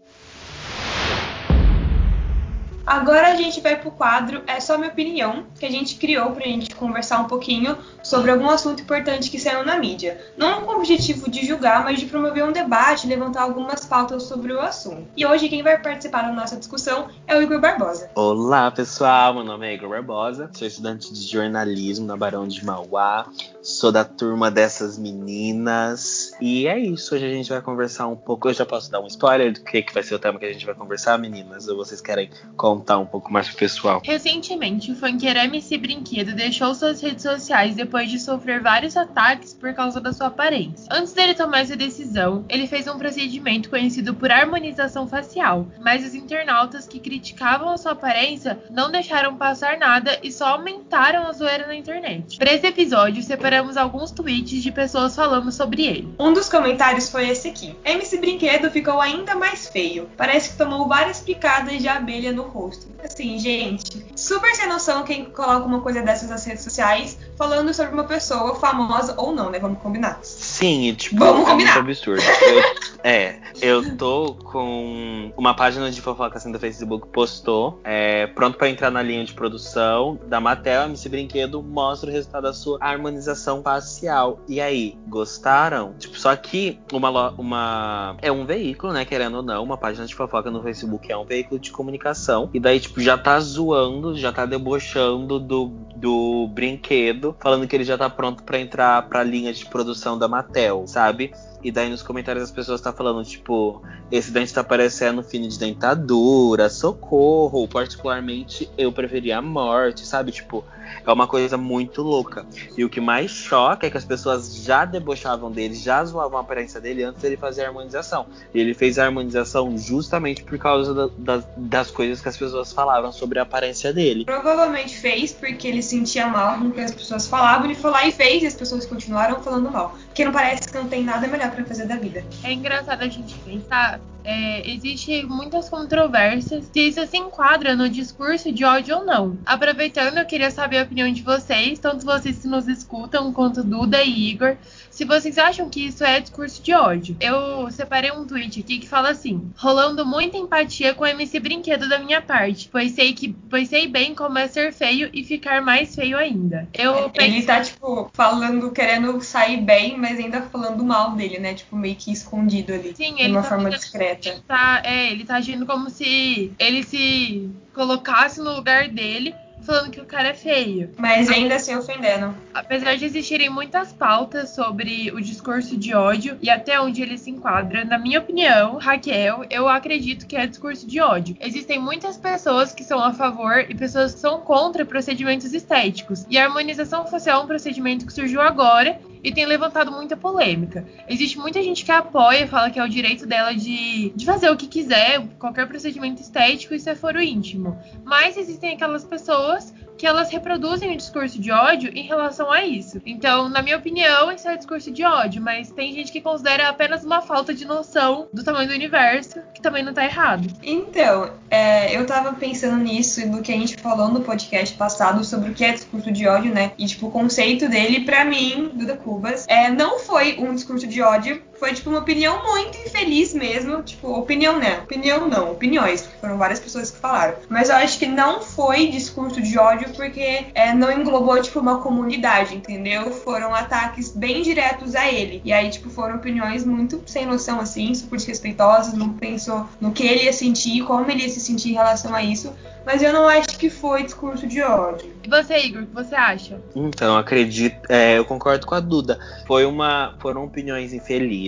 Agora 2.94 3.26
a 3.26 3.34
gente 3.34 3.60
vai 3.60 3.74
pro 3.74 3.90
quadro 3.90 4.44
É 4.46 4.60
Só 4.60 4.78
Minha 4.78 4.92
Opinião, 4.92 5.46
que 5.58 5.66
a 5.66 5.68
gente 5.68 5.96
criou 5.96 6.30
pra 6.30 6.44
gente 6.44 6.72
conversar 6.76 7.18
um 7.18 7.24
pouquinho 7.24 7.76
sobre 8.04 8.30
algum 8.30 8.48
assunto 8.48 8.82
importante 8.82 9.32
que 9.32 9.40
saiu 9.40 9.64
na 9.64 9.76
mídia. 9.76 10.24
Não 10.36 10.62
com 10.62 10.70
o 10.70 10.76
objetivo 10.76 11.28
de 11.28 11.44
julgar, 11.44 11.82
mas 11.82 11.98
de 11.98 12.06
promover 12.06 12.44
um 12.44 12.52
debate, 12.52 13.08
levantar 13.08 13.42
algumas 13.42 13.84
pautas 13.84 14.22
sobre 14.22 14.52
o 14.52 14.60
assunto. 14.60 15.08
E 15.16 15.26
hoje 15.26 15.48
quem 15.48 15.60
vai 15.60 15.76
participar 15.76 16.22
da 16.22 16.32
nossa 16.32 16.56
discussão 16.56 17.08
é 17.26 17.36
o 17.36 17.42
Igor 17.42 17.60
Barbosa. 17.60 18.10
Olá 18.14 18.70
pessoal, 18.70 19.34
meu 19.34 19.42
nome 19.42 19.66
é 19.66 19.74
Igor 19.74 19.88
Barbosa, 19.88 20.48
sou 20.52 20.68
estudante 20.68 21.12
de 21.12 21.20
jornalismo 21.26 22.06
na 22.06 22.16
Barão 22.16 22.46
de 22.46 22.64
Mauá, 22.64 23.26
sou 23.60 23.90
da 23.90 24.04
turma 24.04 24.52
dessas 24.52 24.96
meninas. 24.96 26.30
E 26.40 26.68
é 26.68 26.78
isso, 26.78 27.16
hoje 27.16 27.26
a 27.26 27.30
gente 27.30 27.48
vai 27.48 27.60
conversar 27.60 28.06
um 28.06 28.14
pouco. 28.14 28.48
Eu 28.48 28.54
já 28.54 28.64
posso 28.64 28.88
dar 28.88 29.00
um 29.00 29.08
spoiler 29.08 29.52
do 29.52 29.64
que, 29.64 29.82
que 29.82 29.92
vai 29.92 30.04
ser 30.04 30.14
o 30.14 30.18
tema 30.20 30.38
que 30.38 30.46
a 30.46 30.52
gente 30.52 30.64
vai 30.64 30.76
conversar, 30.76 31.18
meninas? 31.18 31.66
Ou 31.66 31.76
vocês 31.76 32.00
querem 32.00 32.30
contar 32.56 32.83
um 32.98 33.06
pouco 33.06 33.32
mais 33.32 33.48
pro 33.48 33.56
pessoal? 33.56 34.02
Recentemente, 34.04 34.92
o 34.92 34.96
funkeiro 34.96 35.38
MC 35.38 35.78
Brinquedo 35.78 36.34
deixou 36.34 36.74
suas 36.74 37.00
redes 37.00 37.22
sociais 37.22 37.74
depois 37.74 38.10
de 38.10 38.18
sofrer 38.18 38.60
vários 38.60 38.96
ataques 38.96 39.54
por 39.54 39.72
causa 39.74 40.00
da 40.00 40.12
sua 40.12 40.26
aparência. 40.26 40.86
Antes 40.90 41.12
dele 41.12 41.34
tomar 41.34 41.60
essa 41.60 41.76
decisão, 41.76 42.44
ele 42.48 42.66
fez 42.66 42.86
um 42.86 42.98
procedimento 42.98 43.70
conhecido 43.70 44.14
por 44.14 44.30
harmonização 44.30 45.08
facial, 45.08 45.66
mas 45.80 46.04
os 46.04 46.14
internautas 46.14 46.86
que 46.86 47.00
criticavam 47.00 47.70
a 47.70 47.76
sua 47.76 47.92
aparência 47.92 48.58
não 48.70 48.90
deixaram 48.90 49.36
passar 49.36 49.78
nada 49.78 50.18
e 50.22 50.30
só 50.30 50.48
aumentaram 50.48 51.26
a 51.26 51.32
zoeira 51.32 51.66
na 51.66 51.74
internet. 51.74 52.36
Para 52.38 52.52
esse 52.52 52.66
episódio, 52.66 53.22
separamos 53.22 53.76
alguns 53.76 54.10
tweets 54.10 54.62
de 54.62 54.72
pessoas 54.72 55.14
falando 55.14 55.50
sobre 55.50 55.86
ele. 55.86 56.14
Um 56.18 56.32
dos 56.32 56.48
comentários 56.48 57.08
foi 57.08 57.28
esse 57.28 57.48
aqui. 57.48 57.74
MC 57.84 58.18
Brinquedo 58.18 58.70
ficou 58.70 59.00
ainda 59.00 59.34
mais 59.34 59.68
feio. 59.68 60.08
Parece 60.16 60.50
que 60.50 60.58
tomou 60.58 60.88
várias 60.88 61.20
picadas 61.20 61.78
de 61.80 61.88
abelha 61.88 62.32
no 62.32 62.42
rosto. 62.42 62.63
Assim, 63.02 63.38
gente, 63.38 64.04
super 64.16 64.54
sem 64.54 64.68
noção 64.68 65.04
quem 65.04 65.26
coloca 65.26 65.66
uma 65.66 65.80
coisa 65.80 66.02
dessas 66.02 66.30
nas 66.30 66.44
redes 66.44 66.64
sociais 66.64 67.18
falando 67.36 67.72
sobre 67.74 67.92
uma 67.92 68.04
pessoa 68.04 68.54
famosa 68.54 69.14
ou 69.18 69.32
não, 69.32 69.50
né? 69.50 69.58
Vamos 69.58 69.80
combinar. 69.80 70.18
Sim, 70.22 70.94
tipo, 70.94 71.18
Vamos 71.18 71.46
é 71.46 71.50
combinar. 71.50 71.74
muito 71.74 71.90
absurdo. 71.90 72.22
Eu, 72.22 72.62
é, 73.02 73.38
eu 73.60 73.96
tô 73.96 74.34
com 74.34 75.32
uma 75.36 75.54
página 75.54 75.90
de 75.90 76.00
fofoca 76.00 76.38
assim 76.38 76.50
do 76.50 76.58
Facebook 76.58 77.08
postou, 77.08 77.80
é, 77.84 78.26
pronto 78.28 78.56
para 78.56 78.68
entrar 78.68 78.90
na 78.90 79.02
linha 79.02 79.24
de 79.24 79.32
produção 79.32 80.18
da 80.26 80.40
Mattel, 80.40 80.84
MC 80.84 81.08
Brinquedo 81.08 81.62
mostra 81.62 82.08
o 82.08 82.12
resultado 82.12 82.44
da 82.44 82.52
sua 82.52 82.78
harmonização 82.80 83.62
facial. 83.62 84.40
E 84.48 84.60
aí, 84.60 84.96
gostaram? 85.08 85.94
Tipo, 85.98 86.18
só 86.18 86.34
que 86.36 86.78
uma, 86.92 87.30
uma 87.32 88.16
é 88.22 88.30
um 88.30 88.46
veículo, 88.46 88.92
né, 88.92 89.04
querendo 89.04 89.36
ou 89.36 89.42
não, 89.42 89.62
uma 89.62 89.76
página 89.76 90.06
de 90.06 90.14
fofoca 90.14 90.50
no 90.50 90.62
Facebook 90.62 91.10
é 91.10 91.16
um 91.16 91.24
veículo 91.24 91.58
de 91.60 91.70
comunicação. 91.70 92.48
E 92.54 92.60
daí, 92.60 92.78
tipo, 92.78 93.00
já 93.00 93.18
tá 93.18 93.40
zoando, 93.40 94.16
já 94.16 94.30
tá 94.30 94.46
debochando 94.46 95.40
do, 95.40 95.72
do 95.96 96.46
brinquedo, 96.54 97.36
falando 97.40 97.66
que 97.66 97.74
ele 97.74 97.82
já 97.82 97.98
tá 97.98 98.08
pronto 98.08 98.44
para 98.44 98.60
entrar 98.60 99.08
pra 99.08 99.24
linha 99.24 99.52
de 99.52 99.66
produção 99.66 100.16
da 100.16 100.28
Mattel, 100.28 100.86
sabe? 100.86 101.32
E 101.64 101.72
daí 101.72 101.88
nos 101.88 102.02
comentários 102.02 102.44
as 102.44 102.50
pessoas 102.50 102.80
tá 102.80 102.92
falando, 102.92 103.24
tipo, 103.24 103.82
esse 104.12 104.30
dente 104.30 104.52
tá 104.52 104.62
parecendo 104.62 105.22
fino 105.22 105.48
de 105.48 105.58
dentadura, 105.58 106.68
socorro. 106.68 107.66
Particularmente, 107.66 108.70
eu 108.76 108.92
preferia 108.92 109.38
a 109.38 109.42
morte, 109.42 110.06
sabe? 110.06 110.30
Tipo, 110.30 110.62
é 111.06 111.12
uma 111.12 111.26
coisa 111.26 111.56
muito 111.56 112.02
louca. 112.02 112.46
E 112.76 112.84
o 112.84 112.88
que 112.88 113.00
mais 113.00 113.30
choca 113.30 113.86
é 113.86 113.90
que 113.90 113.96
as 113.96 114.04
pessoas 114.04 114.56
já 114.56 114.84
debochavam 114.84 115.50
dele, 115.50 115.74
já 115.74 116.04
zoavam 116.04 116.38
a 116.38 116.42
aparência 116.42 116.80
dele 116.80 117.02
antes 117.02 117.22
dele 117.22 117.36
fazer 117.36 117.64
a 117.64 117.68
harmonização. 117.68 118.26
E 118.52 118.60
ele 118.60 118.74
fez 118.74 118.98
a 118.98 119.04
harmonização 119.04 119.76
justamente 119.76 120.42
por 120.44 120.58
causa 120.58 120.94
da, 120.94 121.08
da, 121.16 121.44
das 121.56 121.90
coisas 121.90 122.20
que 122.20 122.28
as 122.28 122.36
pessoas 122.36 122.72
falavam 122.72 123.12
sobre 123.12 123.38
a 123.38 123.42
aparência 123.42 123.92
dele. 123.92 124.24
Provavelmente 124.24 124.96
fez 124.96 125.32
porque 125.32 125.68
ele 125.68 125.82
sentia 125.82 126.26
mal 126.26 126.58
com 126.58 126.66
o 126.66 126.70
que 126.70 126.80
as 126.80 126.92
pessoas 126.92 127.26
falavam, 127.26 127.66
ele 127.66 127.74
foi 127.74 127.90
lá 127.90 128.06
e 128.06 128.12
fez 128.12 128.42
e 128.42 128.46
as 128.46 128.54
pessoas 128.54 128.86
continuaram 128.86 129.40
falando 129.42 129.70
mal. 129.70 129.96
Porque 130.06 130.24
não 130.24 130.32
parece 130.32 130.68
que 130.68 130.76
não 130.76 130.88
tem 130.88 131.02
nada 131.02 131.26
melhor 131.26 131.50
para 131.54 131.64
fazer 131.64 131.86
da 131.86 131.96
vida. 131.96 132.24
É 132.42 132.52
engraçado 132.52 133.02
a 133.02 133.08
gente 133.08 133.34
pensar 133.38 134.00
é, 134.24 134.68
existe 134.70 135.24
muitas 135.26 135.68
controvérsias 135.68 136.70
se 136.72 136.88
isso 136.88 137.06
se 137.06 137.16
enquadra 137.18 137.76
no 137.76 137.88
discurso 137.88 138.50
de 138.50 138.64
ódio 138.64 138.96
ou 138.96 139.04
não. 139.04 139.38
Aproveitando, 139.44 140.18
eu 140.18 140.24
queria 140.24 140.50
saber 140.50 140.78
a 140.78 140.82
opinião 140.82 141.12
de 141.12 141.22
vocês, 141.22 141.78
tanto 141.78 142.06
vocês 142.06 142.38
que 142.38 142.48
nos 142.48 142.66
escutam 142.66 143.32
quanto 143.32 143.62
Duda 143.62 144.02
e 144.02 144.30
Igor, 144.30 144.56
se 144.90 145.04
vocês 145.04 145.36
acham 145.36 145.68
que 145.68 145.86
isso 145.86 146.02
é 146.02 146.20
discurso 146.20 146.62
de 146.62 146.72
ódio. 146.72 147.16
Eu 147.20 147.70
separei 147.70 148.12
um 148.12 148.24
tweet 148.24 148.60
aqui 148.60 148.78
que 148.78 148.88
fala 148.88 149.10
assim: 149.10 149.50
rolando 149.56 150.06
muita 150.06 150.38
empatia 150.38 150.94
com 150.94 151.04
o 151.04 151.06
MC 151.06 151.38
Brinquedo 151.38 151.88
da 151.88 151.98
minha 151.98 152.22
parte, 152.22 152.68
pois 152.70 152.92
sei 152.92 153.12
que 153.12 153.34
pois 153.50 153.68
sei 153.68 153.86
bem 153.86 154.14
como 154.14 154.38
é 154.38 154.48
ser 154.48 154.72
feio 154.72 155.10
e 155.12 155.22
ficar 155.22 155.60
mais 155.60 155.94
feio 155.94 156.16
ainda. 156.16 156.68
Eu 156.72 157.10
Ele 157.14 157.42
tá, 157.42 157.60
tipo, 157.60 158.10
falando, 158.14 158.70
querendo 158.70 159.20
sair 159.20 159.58
bem, 159.58 159.98
mas 159.98 160.18
ainda 160.18 160.42
falando 160.42 160.82
mal 160.84 161.12
dele, 161.12 161.38
né? 161.38 161.43
Tipo, 161.52 161.76
meio 161.76 161.96
que 161.96 162.12
escondido 162.12 162.72
ali. 162.72 162.94
Sim, 162.96 163.16
de 163.16 163.22
ele 163.22 163.32
uma 163.32 163.42
tá 163.42 163.48
forma 163.48 163.70
discreta. 163.70 164.42
tá, 164.46 164.80
é, 164.84 165.10
ele 165.10 165.24
tá 165.24 165.36
agindo 165.36 165.66
como 165.66 165.90
se 165.90 166.52
ele 166.58 166.82
se 166.82 167.50
colocasse 167.74 168.40
no 168.40 168.54
lugar 168.54 168.88
dele, 168.88 169.34
falando 169.64 169.90
que 169.90 170.00
o 170.00 170.04
cara 170.04 170.28
é 170.28 170.34
feio. 170.34 170.90
Mas 170.98 171.30
ainda 171.30 171.56
assim 171.56 171.74
ofendendo. 171.74 172.34
Apesar 172.52 172.96
de 172.96 173.04
existirem 173.04 173.48
muitas 173.48 173.92
pautas 173.92 174.50
sobre 174.50 175.10
o 175.10 175.20
discurso 175.20 175.76
de 175.76 175.94
ódio 175.94 176.38
e 176.40 176.50
até 176.50 176.80
onde 176.80 177.02
ele 177.02 177.18
se 177.18 177.30
enquadra, 177.30 177.84
na 177.84 177.98
minha 177.98 178.18
opinião, 178.18 178.76
Raquel, 178.76 179.44
eu 179.50 179.68
acredito 179.68 180.26
que 180.26 180.36
é 180.36 180.46
discurso 180.46 180.86
de 180.86 181.00
ódio. 181.00 181.36
Existem 181.40 181.78
muitas 181.80 182.16
pessoas 182.16 182.72
que 182.72 182.84
são 182.84 183.02
a 183.02 183.12
favor 183.12 183.64
e 183.68 183.74
pessoas 183.74 184.14
que 184.14 184.20
são 184.20 184.40
contra 184.40 184.84
procedimentos 184.84 185.52
estéticos. 185.52 186.26
E 186.28 186.38
a 186.38 186.44
harmonização 186.44 187.06
facial 187.06 187.40
é 187.40 187.44
um 187.44 187.48
procedimento 187.48 188.06
que 188.06 188.12
surgiu 188.12 188.40
agora 188.40 189.00
e 189.24 189.32
tem 189.32 189.46
levantado 189.46 189.90
muita 189.90 190.16
polêmica. 190.16 190.86
Existe 191.08 191.38
muita 191.38 191.62
gente 191.62 191.82
que 191.82 191.90
apoia, 191.90 192.46
fala 192.46 192.70
que 192.70 192.78
é 192.78 192.84
o 192.84 192.88
direito 192.88 193.26
dela 193.26 193.54
de, 193.54 194.12
de 194.14 194.26
fazer 194.26 194.50
o 194.50 194.56
que 194.56 194.66
quiser, 194.66 195.26
qualquer 195.38 195.66
procedimento 195.66 196.20
estético 196.20 196.78
se 196.78 196.90
é 196.90 196.94
foro 196.94 197.20
íntimo. 197.20 197.78
Mas 198.04 198.36
existem 198.36 198.74
aquelas 198.74 199.02
pessoas 199.02 199.74
que 199.96 200.06
elas 200.06 200.30
reproduzem 200.30 200.92
o 200.92 200.96
discurso 200.96 201.40
de 201.40 201.50
ódio 201.50 201.90
em 201.94 202.02
relação 202.02 202.50
a 202.50 202.64
isso. 202.64 203.00
Então, 203.04 203.48
na 203.48 203.62
minha 203.62 203.76
opinião, 203.76 204.30
isso 204.32 204.48
é 204.48 204.56
discurso 204.56 204.90
de 204.90 205.04
ódio, 205.04 205.42
mas 205.42 205.70
tem 205.70 205.92
gente 205.92 206.12
que 206.12 206.20
considera 206.20 206.68
apenas 206.68 207.04
uma 207.04 207.20
falta 207.20 207.54
de 207.54 207.64
noção 207.64 208.28
do 208.32 208.42
tamanho 208.42 208.68
do 208.68 208.74
universo, 208.74 209.40
que 209.54 209.60
também 209.60 209.82
não 209.82 209.94
tá 209.94 210.04
errado. 210.04 210.48
Então, 210.62 211.30
é, 211.50 211.96
eu 211.96 212.06
tava 212.06 212.32
pensando 212.32 212.76
nisso 212.76 213.20
e 213.20 213.26
no 213.26 213.42
que 213.42 213.52
a 213.52 213.56
gente 213.56 213.76
falou 213.76 214.08
no 214.08 214.20
podcast 214.20 214.74
passado 214.76 215.24
sobre 215.24 215.50
o 215.50 215.54
que 215.54 215.64
é 215.64 215.72
discurso 215.72 216.10
de 216.10 216.26
ódio, 216.26 216.52
né? 216.52 216.72
E, 216.78 216.86
tipo, 216.86 217.06
o 217.06 217.10
conceito 217.10 217.68
dele, 217.68 218.00
para 218.00 218.24
mim, 218.24 218.70
Duda 218.74 218.96
Cubas, 218.96 219.44
é, 219.48 219.70
não 219.70 219.98
foi 219.98 220.36
um 220.38 220.54
discurso 220.54 220.86
de 220.86 221.00
ódio, 221.00 221.42
foi, 221.58 221.74
tipo, 221.74 221.90
uma 221.90 222.00
opinião 222.00 222.42
muito 222.42 222.76
infeliz 222.78 223.34
mesmo. 223.34 223.82
Tipo, 223.82 224.08
opinião, 224.12 224.58
né? 224.58 224.80
Opinião 224.82 225.28
não, 225.28 225.52
opiniões. 225.52 226.08
Foram 226.20 226.38
várias 226.38 226.60
pessoas 226.60 226.90
que 226.90 226.98
falaram. 226.98 227.36
Mas 227.48 227.68
eu 227.68 227.76
acho 227.76 227.98
que 227.98 228.06
não 228.06 228.40
foi 228.40 228.88
discurso 228.88 229.40
de 229.40 229.58
ódio 229.58 229.90
porque 229.94 230.46
é, 230.54 230.74
não 230.74 230.90
englobou, 230.90 231.40
tipo, 231.40 231.60
uma 231.60 231.80
comunidade, 231.80 232.54
entendeu? 232.54 233.10
Foram 233.10 233.54
ataques 233.54 234.10
bem 234.10 234.42
diretos 234.42 234.94
a 234.94 235.10
ele. 235.10 235.40
E 235.44 235.52
aí, 235.52 235.70
tipo, 235.70 235.90
foram 235.90 236.16
opiniões 236.16 236.64
muito 236.64 237.02
sem 237.06 237.26
noção, 237.26 237.60
assim, 237.60 237.94
super 237.94 238.16
desrespeitosas. 238.16 238.94
Não 238.94 239.10
pensou 239.10 239.66
no 239.80 239.92
que 239.92 240.06
ele 240.06 240.24
ia 240.24 240.32
sentir, 240.32 240.82
como 240.84 241.10
ele 241.10 241.22
ia 241.22 241.28
se 241.28 241.40
sentir 241.40 241.70
em 241.70 241.74
relação 241.74 242.14
a 242.14 242.22
isso 242.22 242.52
mas 242.84 243.02
eu 243.02 243.12
não 243.12 243.26
acho 243.26 243.58
que 243.58 243.70
foi 243.70 244.02
discurso 244.02 244.46
de 244.46 244.60
ódio. 244.60 245.12
E 245.24 245.28
você, 245.28 245.58
Igor, 245.58 245.82
o 245.82 245.86
que 245.86 245.94
você 245.94 246.14
acha? 246.14 246.60
Então, 246.76 247.16
acredito, 247.16 247.80
é, 247.88 248.18
eu 248.18 248.24
concordo 248.24 248.66
com 248.66 248.74
a 248.74 248.80
Duda. 248.80 249.18
Foi 249.46 249.64
uma, 249.64 250.14
foram 250.20 250.44
opiniões 250.44 250.92
infelizes. 250.92 251.43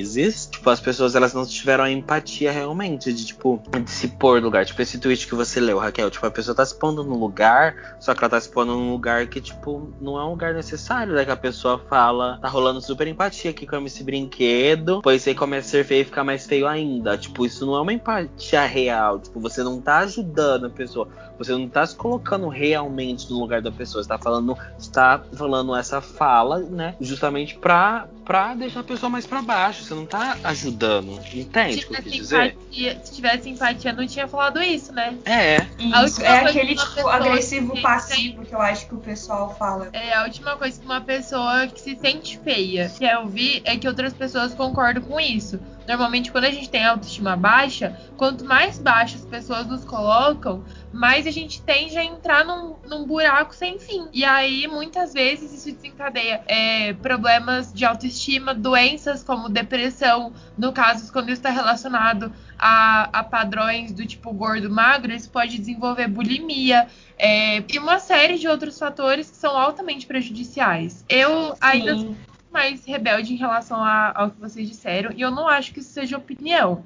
Tipo, 0.51 0.71
as 0.71 0.81
pessoas 0.81 1.15
elas 1.15 1.33
não 1.35 1.45
tiveram 1.47 1.85
a 1.85 1.91
empatia 1.91 2.53
realmente 2.53 3.13
de 3.13 3.27
tipo 3.27 3.63
de 3.85 3.91
se 3.91 4.09
pôr 4.09 4.41
no 4.41 4.47
lugar. 4.47 4.65
Tipo 4.65 4.83
esse 4.83 4.99
tweet 4.99 5.27
que 5.27 5.35
você 5.35 5.61
leu, 5.61 5.79
Raquel. 5.79 6.11
Tipo, 6.11 6.27
a 6.27 6.31
pessoa 6.31 6.55
tá 6.55 6.65
se 6.65 6.75
pondo 6.75 7.05
no 7.05 7.19
lugar, 7.19 7.97
só 8.01 8.15
que 8.15 8.21
ela 8.21 8.31
tá 8.31 8.41
se 8.41 8.49
pondo 8.49 8.75
num 8.75 8.91
lugar 8.93 9.27
que 9.27 9.41
tipo 9.41 9.93
não 10.01 10.19
é 10.19 10.25
um 10.25 10.31
lugar 10.31 10.55
necessário. 10.55 11.15
Né? 11.15 11.25
Que 11.25 11.31
a 11.31 11.37
pessoa 11.37 11.79
fala, 11.89 12.39
tá 12.41 12.49
rolando 12.49 12.81
super 12.81 13.07
empatia 13.07 13.51
aqui 13.51 13.67
com 13.67 13.77
esse 13.87 14.03
brinquedo, 14.03 15.01
pois 15.03 15.27
aí 15.27 15.35
começa 15.35 15.69
a 15.69 15.71
ser 15.71 15.85
feio 15.85 16.03
e 16.03 16.05
ficar 16.05 16.25
mais 16.25 16.47
feio 16.47 16.67
ainda. 16.67 17.17
Tipo, 17.17 17.47
isso 17.47 17.67
não 17.67 17.77
é 17.77 17.81
uma 17.81 17.93
empatia 17.93 18.63
real. 18.63 19.19
Tipo, 19.19 19.41
você 19.41 19.63
não 19.63 19.81
tá 19.81 19.99
ajudando 19.99 20.67
a 20.67 20.71
pessoa 20.71 21.09
você 21.39 21.53
não 21.53 21.65
está 21.65 21.87
se 21.87 21.95
colocando 21.95 22.49
realmente 22.49 23.31
no 23.31 23.39
lugar 23.39 23.61
da 23.61 23.71
pessoa. 23.71 24.03
Você 24.03 24.09
tá 24.09 24.19
falando, 24.19 24.57
está 24.79 25.23
falando 25.35 25.75
essa 25.75 26.01
fala, 26.01 26.61
né? 26.61 26.95
Justamente 27.01 27.57
pra, 27.59 28.09
pra 28.27 28.55
deixar 28.55 28.81
a 28.81 28.85
pessoa 28.85 29.09
mais 29.09 29.25
para 29.25 29.41
baixo. 29.41 29.85
Você 29.85 29.95
não 29.95 30.05
está 30.05 30.37
ajudando. 30.45 31.19
Entende 31.33 31.85
o 31.85 31.89
que 31.89 31.95
eu 31.95 32.03
quis 32.03 32.13
dizer? 32.13 32.45
Empatia, 32.47 33.01
se 33.05 33.15
tivesse 33.15 33.49
empatia, 33.49 33.93
não 33.93 34.07
tinha 34.07 34.27
falado 34.27 34.61
isso, 34.61 34.93
né? 34.93 35.17
É. 35.25 35.59
Isso, 36.05 36.23
é 36.23 36.41
aquele 36.41 36.75
tipo 36.75 37.09
agressivo 37.09 37.81
passivo 37.81 38.45
que 38.45 38.55
eu 38.55 38.61
acho 38.61 38.89
que 38.89 38.95
o 38.95 38.99
pessoal 38.99 39.55
fala. 39.57 39.89
É, 39.93 40.13
a 40.13 40.25
última 40.25 40.57
coisa 40.57 40.79
que 40.79 40.85
uma 40.85 41.01
pessoa 41.01 41.69
que 41.69 41.81
se 41.81 41.97
sente 41.97 42.39
feia 42.41 42.93
quer 42.99 43.17
ouvir 43.19 43.63
é 43.65 43.77
que 43.77 43.87
outras 43.87 44.13
pessoas 44.13 44.53
concordam 44.53 45.03
com 45.05 45.21
isso. 45.21 45.61
Normalmente, 45.87 46.33
quando 46.33 46.45
a 46.45 46.51
gente 46.51 46.69
tem 46.69 46.85
autoestima 46.85 47.37
baixa, 47.37 47.99
quanto 48.17 48.45
mais 48.45 48.79
baixa 48.79 49.17
as 49.17 49.25
pessoas 49.25 49.67
nos 49.67 49.85
colocam, 49.85 50.65
mais 50.93 51.27
a 51.27 51.31
gente 51.31 51.63
tende 51.63 51.97
a 51.97 52.05
entrar 52.05 52.45
num, 52.45 52.77
num 52.87 53.05
buraco 53.05 53.55
sem 53.55 53.79
fim. 53.79 54.09
E 54.13 54.25
aí, 54.25 54.67
muitas 54.67 55.13
vezes, 55.13 55.53
isso 55.53 55.75
desencadeia 55.75 56.43
é, 56.47 56.93
problemas 56.95 57.73
de 57.73 57.85
autoestima, 57.85 58.55
doenças 58.55 59.23
como 59.23 59.49
depressão, 59.49 60.33
no 60.57 60.73
caso, 60.73 61.13
quando 61.13 61.29
isso 61.29 61.41
está 61.41 61.51
relacionado 61.51 62.33
a, 62.59 63.09
a 63.13 63.25
padrões 63.25 63.93
do 63.93 64.07
tipo 64.07 64.33
gordo-magro, 64.33 65.13
isso 65.13 65.31
pode 65.31 65.59
desenvolver 65.59 66.09
bulimia, 66.09 66.87
é, 67.19 67.63
e 67.73 67.79
uma 67.79 67.99
série 67.99 68.39
de 68.39 68.49
outros 68.49 68.79
fatores 68.79 69.31
que 69.31 69.37
são 69.37 69.57
altamente 69.57 70.07
prejudiciais. 70.07 71.05
Eu 71.09 71.55
Sim. 71.55 72.17
Mais 72.53 72.85
rebelde 72.85 73.33
em 73.33 73.37
relação 73.37 73.83
a, 73.83 74.13
ao 74.15 74.31
que 74.31 74.41
vocês 74.41 74.69
disseram, 74.69 75.13
e 75.15 75.21
eu 75.21 75.31
não 75.31 75.49
acho 75.49 75.73
que 75.73 75.81
isso 75.81 75.91
seja 75.91 76.17
opinião. 76.17 76.85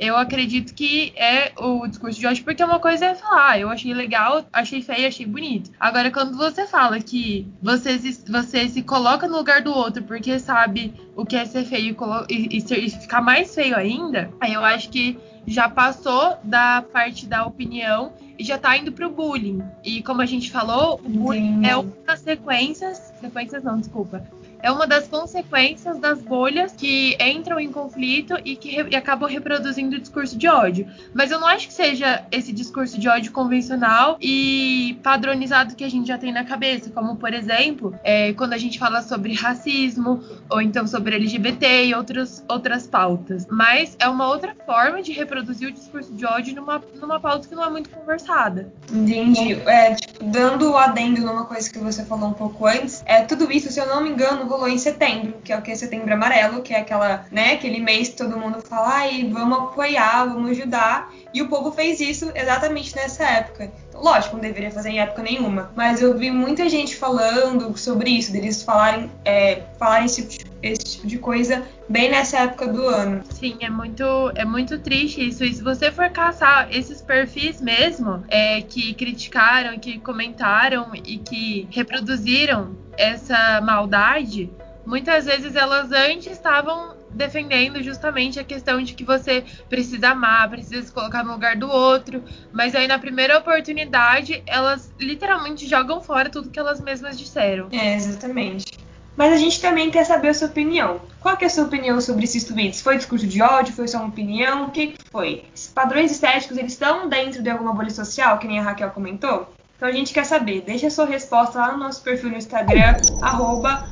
Eu 0.00 0.16
acredito 0.16 0.72
que 0.72 1.12
é 1.14 1.52
o 1.58 1.86
discurso 1.86 2.18
de 2.18 2.26
hoje, 2.26 2.42
porque 2.42 2.64
uma 2.64 2.78
coisa 2.78 3.04
é 3.04 3.14
falar, 3.14 3.50
ah, 3.50 3.58
eu 3.58 3.68
achei 3.68 3.92
legal, 3.92 4.46
achei 4.50 4.80
feio, 4.80 5.06
achei 5.06 5.26
bonito. 5.26 5.70
Agora, 5.78 6.10
quando 6.10 6.38
você 6.38 6.66
fala 6.66 6.98
que 7.00 7.46
você 7.60 7.98
se, 7.98 8.24
você 8.26 8.66
se 8.66 8.80
coloca 8.80 9.28
no 9.28 9.36
lugar 9.36 9.60
do 9.60 9.70
outro 9.70 10.02
porque 10.04 10.38
sabe 10.38 10.94
o 11.14 11.26
que 11.26 11.36
é 11.36 11.44
ser 11.44 11.66
feio 11.66 11.94
e, 12.30 12.56
e, 12.56 12.60
ser, 12.62 12.78
e 12.78 12.88
ficar 12.88 13.20
mais 13.20 13.54
feio 13.54 13.76
ainda, 13.76 14.30
aí 14.40 14.54
eu 14.54 14.64
acho 14.64 14.88
que 14.88 15.18
já 15.46 15.68
passou 15.68 16.38
da 16.42 16.80
parte 16.80 17.26
da 17.26 17.44
opinião 17.44 18.14
e 18.38 18.42
já 18.42 18.56
tá 18.56 18.74
indo 18.78 18.92
pro 18.92 19.10
bullying. 19.10 19.62
E 19.84 20.02
como 20.02 20.22
a 20.22 20.26
gente 20.26 20.50
falou, 20.50 20.98
o 21.04 21.08
bullying 21.10 21.60
Sim. 21.60 21.66
é 21.66 21.76
uma 21.76 21.92
das 22.06 22.20
sequências. 22.20 23.12
Sequências 23.20 23.62
não, 23.62 23.78
desculpa 23.78 24.24
é 24.62 24.70
uma 24.70 24.86
das 24.86 25.08
consequências 25.08 25.98
das 25.98 26.20
bolhas 26.20 26.72
que 26.72 27.16
entram 27.20 27.58
em 27.58 27.70
conflito 27.70 28.34
e 28.44 28.56
que 28.56 28.70
re 28.70 28.90
e 28.90 28.96
acabam 28.96 29.28
reproduzindo 29.28 29.96
o 29.96 30.00
discurso 30.00 30.36
de 30.36 30.48
ódio. 30.48 30.86
Mas 31.14 31.30
eu 31.30 31.38
não 31.38 31.46
acho 31.46 31.68
que 31.68 31.72
seja 31.72 32.24
esse 32.30 32.52
discurso 32.52 32.98
de 32.98 33.08
ódio 33.08 33.32
convencional 33.32 34.16
e 34.20 34.98
padronizado 35.02 35.74
que 35.74 35.84
a 35.84 35.88
gente 35.88 36.08
já 36.08 36.18
tem 36.18 36.32
na 36.32 36.44
cabeça, 36.44 36.90
como 36.90 37.16
por 37.16 37.32
exemplo, 37.32 37.94
é, 38.02 38.32
quando 38.32 38.52
a 38.52 38.58
gente 38.58 38.78
fala 38.78 39.02
sobre 39.02 39.34
racismo 39.34 40.22
ou 40.48 40.60
então 40.60 40.86
sobre 40.86 41.16
LGBT 41.16 41.86
e 41.86 41.94
outros, 41.94 42.42
outras 42.48 42.86
pautas. 42.86 43.46
Mas 43.50 43.96
é 43.98 44.08
uma 44.08 44.26
outra 44.26 44.54
forma 44.66 45.02
de 45.02 45.12
reproduzir 45.12 45.68
o 45.68 45.72
discurso 45.72 46.12
de 46.12 46.24
ódio 46.24 46.54
numa, 46.54 46.82
numa 47.00 47.20
pauta 47.20 47.48
que 47.48 47.54
não 47.54 47.64
é 47.64 47.70
muito 47.70 47.90
conversada. 47.90 48.72
Entendi. 48.92 49.54
É, 49.66 49.94
tipo, 49.94 50.24
dando 50.24 50.72
o 50.72 50.76
adendo 50.76 51.20
numa 51.20 51.44
coisa 51.44 51.70
que 51.70 51.78
você 51.78 52.04
falou 52.04 52.30
um 52.30 52.32
pouco 52.32 52.66
antes, 52.66 53.02
é 53.06 53.22
tudo 53.22 53.50
isso, 53.50 53.70
se 53.70 53.80
eu 53.80 53.86
não 53.86 54.02
me 54.02 54.10
engano, 54.10 54.46
rolou 54.50 54.68
em 54.68 54.78
setembro, 54.78 55.34
que 55.44 55.52
é 55.52 55.56
o 55.56 55.62
que? 55.62 55.74
Setembro 55.74 56.12
Amarelo, 56.12 56.62
que 56.62 56.74
é 56.74 56.80
aquela, 56.80 57.24
né, 57.30 57.52
aquele 57.52 57.80
mês 57.80 58.08
que 58.08 58.16
todo 58.16 58.38
mundo 58.38 58.60
fala, 58.60 58.88
ai, 58.96 59.28
vamos 59.32 59.58
apoiar, 59.58 60.26
vamos 60.26 60.50
ajudar. 60.50 61.12
E 61.32 61.40
o 61.40 61.48
povo 61.48 61.70
fez 61.70 62.00
isso 62.00 62.30
exatamente 62.34 62.94
nessa 62.96 63.24
época. 63.24 63.70
Então, 63.88 64.02
lógico, 64.02 64.34
não 64.34 64.42
deveria 64.42 64.70
fazer 64.70 64.90
em 64.90 65.00
época 65.00 65.22
nenhuma. 65.22 65.70
Mas 65.76 66.02
eu 66.02 66.16
vi 66.18 66.30
muita 66.30 66.68
gente 66.68 66.96
falando 66.96 67.76
sobre 67.78 68.10
isso, 68.10 68.32
deles 68.32 68.62
falarem, 68.62 69.10
é, 69.24 69.62
falarem 69.78 70.06
esse, 70.06 70.49
esse 70.62 70.84
tipo 70.84 71.06
de 71.06 71.18
coisa 71.18 71.66
bem 71.88 72.10
nessa 72.10 72.38
época 72.38 72.68
do 72.68 72.86
ano. 72.86 73.22
Sim, 73.30 73.56
é 73.60 73.70
muito, 73.70 74.04
é 74.34 74.44
muito 74.44 74.78
triste 74.78 75.26
isso. 75.26 75.44
E 75.44 75.52
se 75.54 75.62
você 75.62 75.90
for 75.90 76.08
caçar 76.10 76.68
esses 76.70 77.00
perfis 77.00 77.60
mesmo, 77.60 78.24
é, 78.28 78.60
que 78.62 78.94
criticaram, 78.94 79.78
que 79.78 79.98
comentaram 79.98 80.92
e 80.94 81.18
que 81.18 81.68
reproduziram 81.70 82.76
essa 82.96 83.60
maldade, 83.60 84.50
muitas 84.84 85.24
vezes 85.24 85.54
elas 85.56 85.92
antes 85.92 86.32
estavam 86.32 86.98
defendendo 87.12 87.82
justamente 87.82 88.38
a 88.38 88.44
questão 88.44 88.82
de 88.82 88.94
que 88.94 89.04
você 89.04 89.44
precisa 89.68 90.10
amar, 90.10 90.48
precisa 90.48 90.82
se 90.82 90.92
colocar 90.92 91.24
no 91.24 91.32
lugar 91.32 91.56
do 91.56 91.68
outro, 91.68 92.22
mas 92.52 92.74
aí 92.74 92.86
na 92.86 92.98
primeira 92.98 93.38
oportunidade 93.38 94.42
elas 94.46 94.92
literalmente 94.98 95.66
jogam 95.66 96.00
fora 96.00 96.30
tudo 96.30 96.50
que 96.50 96.58
elas 96.58 96.80
mesmas 96.80 97.18
disseram. 97.18 97.68
É, 97.72 97.96
exatamente. 97.96 98.79
Mas 99.16 99.32
a 99.32 99.36
gente 99.36 99.60
também 99.60 99.90
quer 99.90 100.04
saber 100.04 100.28
a 100.28 100.34
sua 100.34 100.48
opinião. 100.48 101.00
Qual 101.20 101.36
é 101.38 101.44
a 101.44 101.50
sua 101.50 101.64
opinião 101.64 102.00
sobre 102.00 102.24
esses 102.24 102.44
tweets? 102.44 102.80
Foi 102.80 102.96
discurso 102.96 103.26
de 103.26 103.42
ódio? 103.42 103.74
Foi 103.74 103.86
só 103.86 103.98
uma 103.98 104.08
opinião? 104.08 104.64
O 104.64 104.70
que 104.70 104.94
foi? 105.10 105.44
Esses 105.54 105.70
padrões 105.70 106.10
estéticos, 106.10 106.56
eles 106.56 106.72
estão 106.72 107.08
dentro 107.08 107.42
de 107.42 107.50
alguma 107.50 107.74
bolha 107.74 107.90
social, 107.90 108.38
que 108.38 108.46
nem 108.46 108.58
a 108.58 108.62
Raquel 108.62 108.90
comentou? 108.90 109.52
Então 109.76 109.88
a 109.88 109.92
gente 109.92 110.12
quer 110.12 110.24
saber. 110.24 110.62
Deixa 110.62 110.86
a 110.86 110.90
sua 110.90 111.06
resposta 111.06 111.58
lá 111.58 111.72
no 111.72 111.78
nosso 111.78 112.02
perfil 112.02 112.30
no 112.30 112.36
Instagram, 112.36 112.96
arroba, 113.22 113.86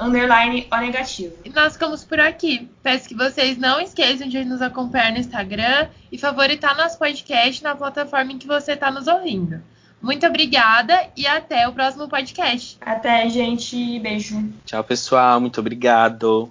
underline 0.00 0.66
o 0.70 0.76
negativo. 0.76 1.34
E 1.44 1.50
nós 1.50 1.74
ficamos 1.74 2.04
por 2.04 2.20
aqui. 2.20 2.68
Peço 2.82 3.08
que 3.08 3.14
vocês 3.14 3.58
não 3.58 3.80
esqueçam 3.80 4.28
de 4.28 4.44
nos 4.44 4.62
acompanhar 4.62 5.12
no 5.12 5.18
Instagram 5.18 5.88
e 6.10 6.18
favoritar 6.18 6.76
nosso 6.76 6.98
podcast 6.98 7.62
na 7.62 7.74
plataforma 7.74 8.32
em 8.32 8.38
que 8.38 8.46
você 8.46 8.72
está 8.72 8.90
nos 8.90 9.06
ouvindo. 9.06 9.62
Muito 10.02 10.26
obrigada 10.26 10.94
e 11.16 11.26
até 11.26 11.68
o 11.68 11.72
próximo 11.72 12.08
podcast. 12.08 12.76
Até, 12.80 13.28
gente. 13.28 14.00
Beijo. 14.00 14.52
Tchau, 14.64 14.82
pessoal. 14.82 15.40
Muito 15.40 15.60
obrigado. 15.60 16.50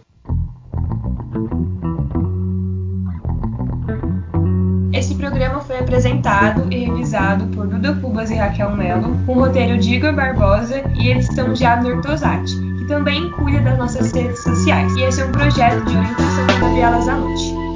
programa 5.21 5.61
foi 5.61 5.77
apresentado 5.77 6.67
e 6.73 6.85
revisado 6.85 7.45
por 7.55 7.67
Duda 7.67 7.93
Cubas 7.95 8.31
e 8.31 8.35
Raquel 8.35 8.75
Mello, 8.75 9.15
com 9.25 9.33
roteiro 9.33 9.77
de 9.77 9.93
Igor 9.93 10.13
Barbosa 10.13 10.83
e 10.99 11.09
edição 11.09 11.53
de 11.53 11.63
Abner 11.63 12.01
Tosati, 12.01 12.55
que 12.77 12.85
também 12.85 13.29
cuida 13.31 13.61
das 13.61 13.77
nossas 13.77 14.11
redes 14.11 14.41
sociais. 14.41 14.91
E 14.95 15.01
esse 15.01 15.21
é 15.21 15.25
um 15.25 15.31
projeto 15.31 15.85
de 15.85 15.95
orientação 15.95 16.47
da 16.47 16.53
Gabriela 16.59 17.01
Zanucci. 17.01 17.70